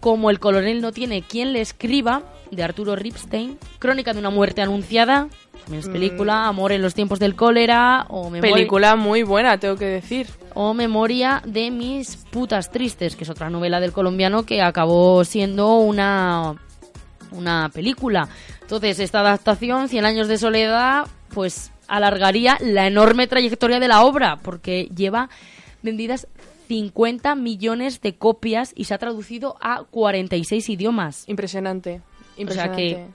[0.00, 4.60] como El coronel no tiene quien le escriba, de Arturo Ripstein, Crónica de una muerte
[4.60, 5.28] anunciada,
[5.62, 5.92] también es Mm.
[5.92, 10.28] película, Amor en los tiempos del cólera, o Memoria, Película muy buena, tengo que decir.
[10.52, 15.76] o Memoria de mis putas tristes, que es otra novela del colombiano que acabó siendo
[15.78, 16.54] una,
[17.32, 18.28] una película.
[18.60, 24.36] Entonces, esta adaptación, Cien años de soledad, pues alargaría la enorme trayectoria de la obra,
[24.42, 25.28] porque lleva
[25.82, 26.26] vendidas
[26.68, 31.24] 50 millones de copias y se ha traducido a 46 idiomas.
[31.28, 32.00] Impresionante.
[32.00, 32.76] O sea Impresionante.
[32.82, 33.06] que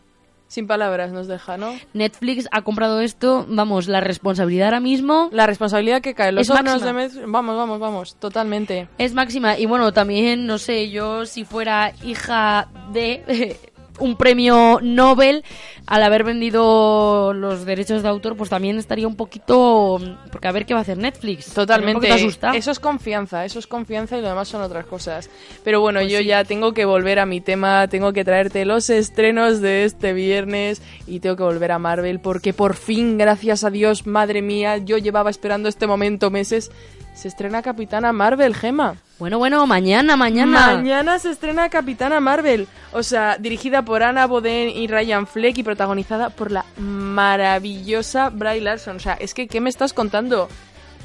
[0.48, 1.74] Sin palabras nos deja, ¿no?
[1.94, 6.82] Netflix ha comprado esto, vamos, la responsabilidad ahora mismo La responsabilidad que cae los hombros
[6.84, 8.16] de Met- Vamos, vamos, vamos.
[8.16, 8.88] Totalmente.
[8.98, 9.58] Es máxima.
[9.60, 13.58] Y bueno, también, no sé, yo si fuera hija de
[14.00, 15.44] un premio Nobel,
[15.86, 20.00] al haber vendido los derechos de autor, pues también estaría un poquito...
[20.32, 21.54] Porque a ver qué va a hacer Netflix.
[21.54, 22.08] Totalmente.
[22.54, 25.30] Eso es confianza, eso es confianza y lo demás son otras cosas.
[25.64, 29.62] Pero bueno, yo ya tengo que volver a mi tema, tengo que traerte los estrenos
[29.62, 34.06] de este viernes y tengo que volver a Marvel porque por fin, gracias a Dios,
[34.06, 36.72] madre mía, yo llevaba esperando este momento meses.
[37.20, 38.96] Se estrena Capitana Marvel, Gema.
[39.18, 40.68] Bueno, bueno, mañana, mañana.
[40.68, 42.66] Mañana se estrena Capitana Marvel.
[42.94, 48.62] O sea, dirigida por Anna Boden y Ryan Fleck y protagonizada por la maravillosa Bry
[48.62, 48.96] Larson.
[48.96, 50.48] O sea, es que, ¿qué me estás contando?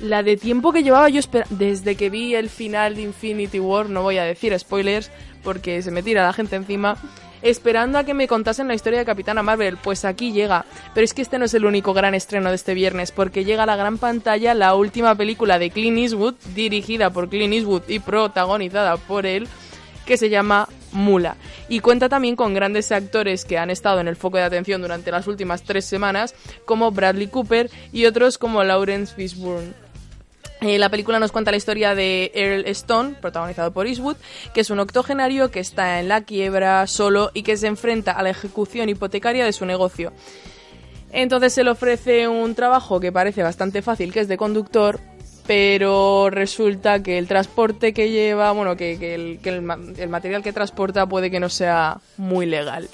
[0.00, 1.56] La de tiempo que llevaba yo esperando.
[1.56, 5.10] Desde que vi el final de Infinity War, no voy a decir spoilers
[5.42, 6.96] porque se me tira la gente encima.
[7.44, 10.64] Esperando a que me contasen la historia de Capitana Marvel, pues aquí llega.
[10.94, 13.64] Pero es que este no es el único gran estreno de este viernes, porque llega
[13.64, 17.98] a la gran pantalla la última película de Clint Eastwood, dirigida por Clint Eastwood y
[17.98, 19.46] protagonizada por él,
[20.06, 21.36] que se llama Mula.
[21.68, 25.10] Y cuenta también con grandes actores que han estado en el foco de atención durante
[25.10, 26.34] las últimas tres semanas,
[26.64, 29.83] como Bradley Cooper y otros como Lawrence Fishburne.
[30.64, 34.16] Eh, la película nos cuenta la historia de Earl Stone, protagonizado por Eastwood,
[34.54, 38.22] que es un octogenario que está en la quiebra solo y que se enfrenta a
[38.22, 40.14] la ejecución hipotecaria de su negocio.
[41.12, 45.00] Entonces se le ofrece un trabajo que parece bastante fácil, que es de conductor,
[45.46, 51.40] pero resulta que el transporte que lleva, bueno, que, el material que transporta puede que
[51.40, 52.88] no sea muy legal.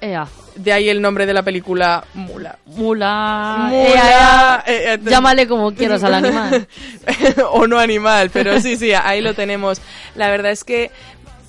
[0.00, 0.26] Ea.
[0.54, 2.58] De ahí el nombre de la película Mula.
[2.66, 3.68] Mula.
[3.68, 3.70] Mula.
[3.72, 6.66] Ea, eh, eh, Llámale como quieras al animal.
[7.50, 9.80] o no animal, pero sí, sí, ahí lo tenemos.
[10.14, 10.90] La verdad es que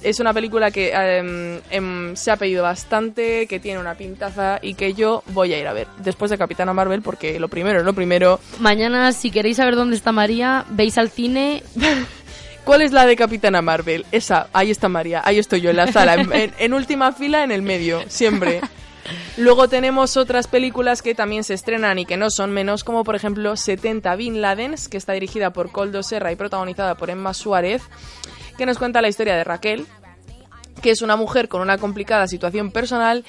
[0.03, 4.75] es una película que em, em, se ha pedido bastante, que tiene una pintaza y
[4.75, 7.93] que yo voy a ir a ver después de Capitana Marvel porque lo primero, lo
[7.93, 8.39] primero...
[8.59, 11.63] Mañana, si queréis saber dónde está María, veis al cine.
[12.67, 14.05] ¿Cuál es la de Capitana Marvel?
[14.11, 17.61] Esa, ahí está María, ahí estoy yo en la sala, en, última fila, en el
[17.61, 18.59] medio, siempre.
[19.37, 23.15] Luego tenemos otras películas que también se estrenan y que no son menos, como por
[23.15, 27.83] ejemplo 70 Bin Ladens, que está dirigida por Coldo Serra y protagonizada por Emma Suárez,
[28.57, 29.87] que nos cuenta la historia de Raquel,
[30.81, 33.23] que es una mujer con una complicada situación personal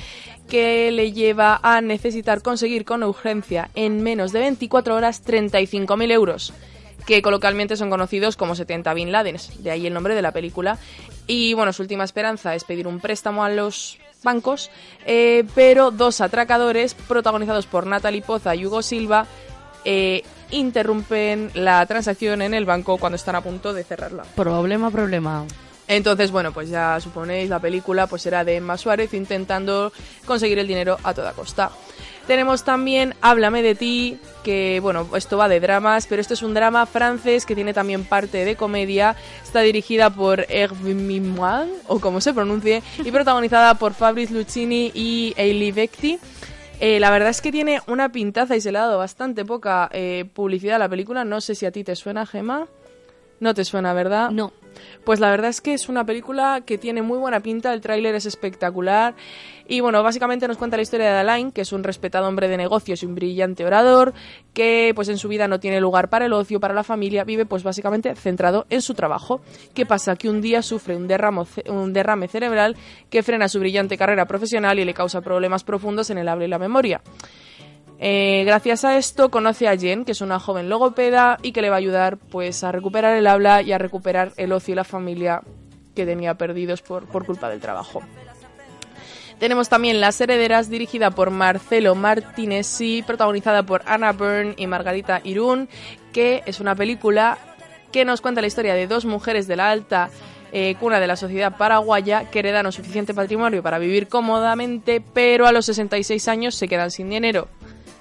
[0.48, 6.52] que le lleva a necesitar conseguir con urgencia en menos de 24 horas 35.000 euros
[7.06, 10.78] que coloquialmente son conocidos como 70 Bin Ladens, de ahí el nombre de la película.
[11.26, 14.70] Y bueno, su última esperanza es pedir un préstamo a los bancos,
[15.06, 19.26] eh, pero dos atracadores, protagonizados por Natalie Poza y Hugo Silva,
[19.84, 24.24] eh, interrumpen la transacción en el banco cuando están a punto de cerrarla.
[24.34, 25.44] Problema, problema.
[25.86, 29.90] Entonces, bueno, pues ya suponéis, la película pues será de Emma Suárez intentando
[30.26, 31.70] conseguir el dinero a toda costa.
[32.28, 36.52] Tenemos también Háblame de ti, que bueno, esto va de dramas, pero esto es un
[36.52, 39.16] drama francés que tiene también parte de comedia.
[39.42, 45.32] Está dirigida por Hervé Mimoine, o como se pronuncie, y protagonizada por Fabrice Lucchini y
[45.38, 46.18] Eili Vecti.
[46.80, 49.88] Eh, la verdad es que tiene una pintaza y se le ha dado bastante poca
[49.90, 51.24] eh, publicidad a la película.
[51.24, 52.68] No sé si a ti te suena, Gema.
[53.40, 54.30] No te suena, ¿verdad?
[54.32, 54.52] No.
[55.04, 58.14] Pues la verdad es que es una película que tiene muy buena pinta, el tráiler
[58.14, 59.14] es espectacular
[59.70, 62.56] y bueno, básicamente nos cuenta la historia de Alain, que es un respetado hombre de
[62.56, 64.14] negocios y un brillante orador,
[64.54, 67.44] que pues en su vida no tiene lugar para el ocio, para la familia, vive
[67.44, 69.42] pues básicamente centrado en su trabajo.
[69.74, 70.16] ¿Qué pasa?
[70.16, 71.06] Que un día sufre un,
[71.68, 72.76] un derrame cerebral
[73.10, 76.48] que frena su brillante carrera profesional y le causa problemas profundos en el habla y
[76.48, 77.02] la memoria.
[78.00, 81.70] Eh, gracias a esto conoce a Jen, que es una joven logopeda y que le
[81.70, 84.84] va a ayudar pues a recuperar el habla y a recuperar el ocio y la
[84.84, 85.42] familia
[85.96, 88.02] que tenía perdidos por, por culpa del trabajo.
[89.40, 95.68] Tenemos también Las Herederas, dirigida por Marcelo Martinesi, protagonizada por Anna Byrne y Margarita Irún,
[96.12, 97.38] que es una película
[97.92, 100.10] que nos cuenta la historia de dos mujeres de la alta
[100.50, 105.52] eh, cuna de la sociedad paraguaya que heredan suficiente patrimonio para vivir cómodamente, pero a
[105.52, 107.48] los 66 años se quedan sin dinero.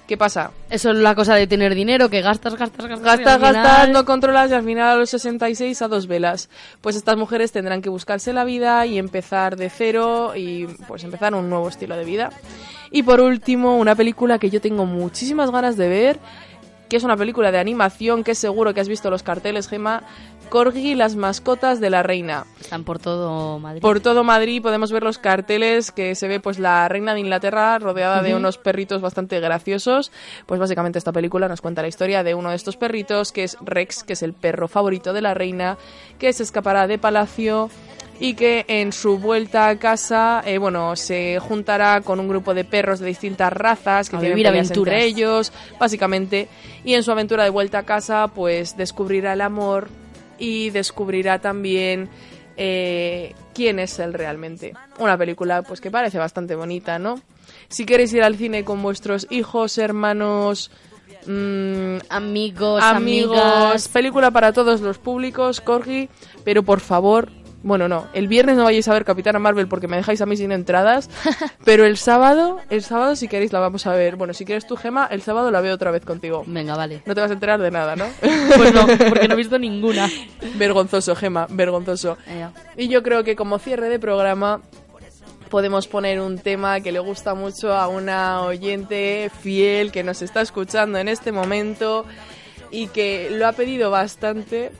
[0.08, 0.50] ¿Qué pasa?
[0.70, 3.04] Eso es la cosa de tener dinero, que gastas, gastas, gastas.
[3.04, 6.48] Gastas, final- gastas, no controlas y al final a los 66 a dos velas.
[6.80, 11.34] Pues estas mujeres tendrán que buscarse la vida y empezar de cero y pues empezar
[11.34, 12.30] un nuevo estilo de vida.
[12.90, 16.18] Y por último, una película que yo tengo muchísimas ganas de ver,
[16.88, 20.04] que es una película de animación que seguro que has visto los carteles, Gema,
[20.48, 22.44] Corgi y las mascotas de la reina.
[22.60, 23.80] Están por todo Madrid.
[23.80, 27.78] Por todo Madrid podemos ver los carteles que se ve pues la reina de Inglaterra
[27.78, 30.12] rodeada de unos perritos bastante graciosos.
[30.46, 33.56] Pues básicamente esta película nos cuenta la historia de uno de estos perritos que es
[33.60, 35.78] Rex, que es el perro favorito de la reina,
[36.18, 37.70] que se escapará de palacio
[38.20, 42.64] y que en su vuelta a casa, eh, bueno, se juntará con un grupo de
[42.64, 44.92] perros de distintas razas que A tienen vivir aventuras.
[44.94, 46.48] entre ellos, básicamente,
[46.84, 49.88] y en su aventura de vuelta a casa, pues descubrirá el amor
[50.38, 52.08] y descubrirá también
[52.56, 54.74] eh, quién es él realmente.
[54.98, 57.20] Una película pues que parece bastante bonita, ¿no?
[57.68, 60.70] Si queréis ir al cine con vuestros hijos, hermanos,
[61.26, 63.88] mm, amigos, amigos, amigas.
[63.88, 66.08] película para todos los públicos, Corgi,
[66.44, 67.30] pero por favor,
[67.62, 70.36] bueno, no, el viernes no vayáis a ver Capitana Marvel porque me dejáis a mí
[70.36, 71.10] sin entradas,
[71.64, 74.16] pero el sábado, el sábado si queréis la vamos a ver.
[74.16, 76.44] Bueno, si quieres tú, Gema, el sábado la veo otra vez contigo.
[76.46, 77.02] Venga, vale.
[77.04, 78.06] No te vas a enterar de nada, ¿no?
[78.56, 80.08] Pues no, porque no he visto ninguna.
[80.56, 82.16] Vergonzoso, Gema, vergonzoso.
[82.76, 84.62] Y yo creo que como cierre de programa
[85.48, 90.42] podemos poner un tema que le gusta mucho a una oyente fiel que nos está
[90.42, 92.04] escuchando en este momento
[92.70, 94.70] y que lo ha pedido bastante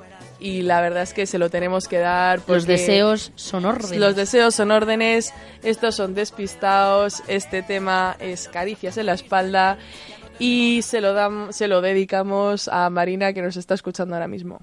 [0.40, 3.98] y la verdad es que se lo tenemos que dar Los deseos son órdenes.
[3.98, 5.32] Los deseos son órdenes,
[5.62, 9.78] estos son despistados, este tema es caricias en la espalda
[10.38, 14.60] y se lo, dam- se lo dedicamos a Marina que nos está escuchando ahora mismo.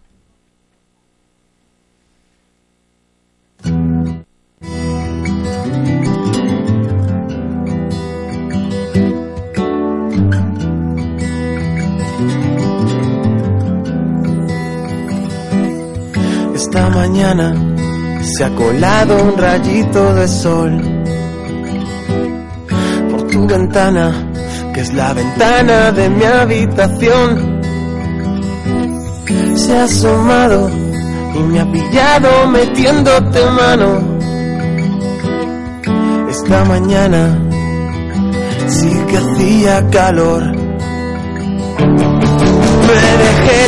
[16.75, 17.55] Esta mañana
[18.21, 20.77] se ha colado un rayito de sol
[23.09, 24.11] por tu ventana,
[24.73, 27.61] que es la ventana de mi habitación.
[29.55, 30.69] Se ha asomado
[31.33, 34.19] y me ha pillado metiéndote mano.
[36.29, 37.39] Esta mañana
[38.67, 40.64] sí que hacía calor.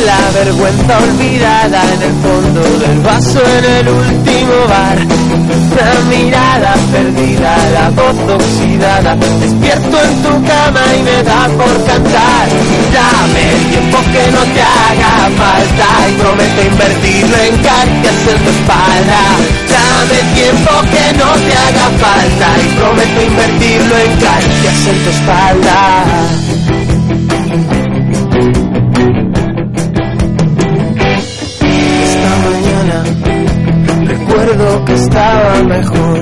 [0.08, 4.98] La vergüenza olvidada en el fondo del vaso en el último bar.
[5.78, 9.10] La mirada perdida, la voz oxidada.
[9.44, 12.46] Despierto en tu cama y me da por cantar.
[12.96, 15.12] Dame el tiempo que no te haga
[15.42, 19.20] falta y prometo invertirlo en caricias en tu espalda.
[19.76, 26.57] Dame tiempo que no te haga falta y prometo invertirlo en caricias en tu espalda.
[34.88, 36.20] Que estaba mejor.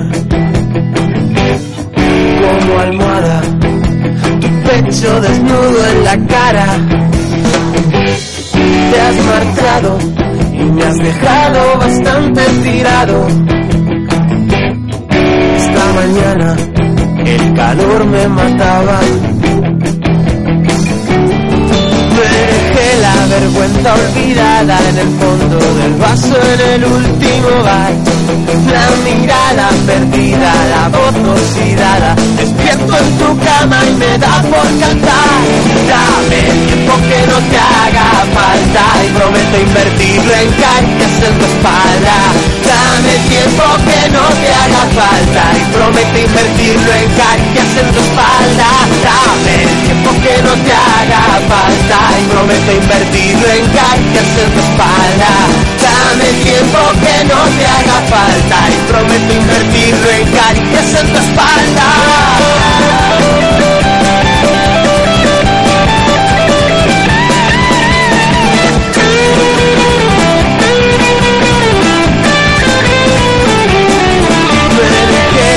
[2.43, 3.41] Como almohada,
[4.41, 6.67] tu pecho desnudo en la cara.
[8.91, 9.99] Te has marchado
[10.53, 13.27] y me has dejado bastante tirado.
[15.57, 16.57] Esta mañana
[17.25, 19.01] el calor me mataba.
[23.67, 27.93] Vergüenza olvidada en el fondo del vaso en el último bar.
[28.73, 32.15] La mirada perdida, la voz oxidada.
[32.37, 35.41] Despierto en tu cama y me da por cantar.
[35.87, 42.17] Dame tiempo que no te haga falta y prometo invertirlo en caricias en tu espalda.
[42.67, 48.69] Dame tiempo que no te haga falta y prometo invertirlo en caricias en tu espalda.
[49.07, 49.57] Dame
[49.87, 55.31] tiempo que no te haga falta y prometo invertirlo en caricias en tu espalda.
[55.83, 61.87] Dame tiempo que no te haga falta y prometo invertirlo en caricias en tu espalda.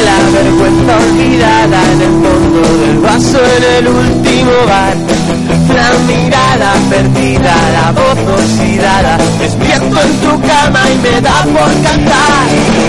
[0.06, 5.29] La vergüenza olvidada en el fondo del vaso en el último bar.
[5.70, 9.18] La mirada perdida, la voz oxidada.
[9.40, 12.46] Despierto en tu cama y me da por cantar.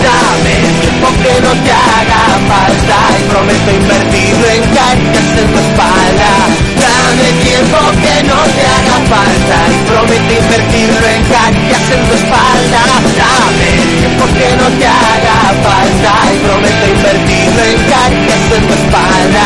[0.06, 6.32] Dame tiempo que no te haga falta y prometo invertirlo en caricias en tu espalda.
[6.80, 12.82] Dame tiempo que no te haga falta y prometo invertirlo en caricias en tu espalda.
[13.20, 13.70] Dame
[14.00, 15.36] tiempo que no te haga
[15.68, 19.44] falta y prometo invertirlo en caricias en tu espalda.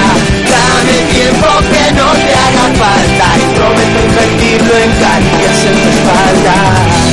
[0.54, 7.03] Dame tiempo que no te haga falta y prometo invertirlo en caricias en tu espalda.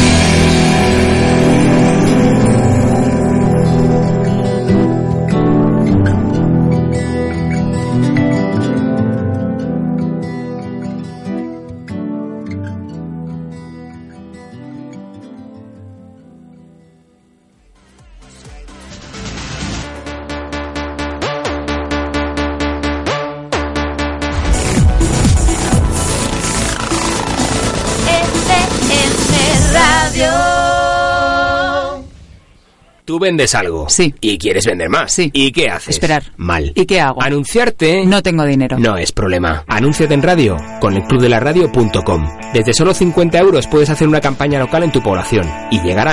[33.32, 33.88] Vendes algo.
[33.88, 34.14] Sí.
[34.20, 35.14] Y quieres vender más.
[35.14, 35.30] Sí.
[35.34, 35.90] ¿Y qué haces?
[35.96, 36.24] Esperar.
[36.36, 36.74] Mal.
[36.76, 37.22] ¿Y qué hago?
[37.22, 38.06] Anunciarte.
[38.06, 38.78] No tengo dinero.
[38.78, 39.64] No es problema.
[39.68, 42.30] Anúnciate en radio con el clubdelaradio.com.
[42.54, 46.12] Desde solo 50 euros puedes hacer una campaña local en tu población y llegar a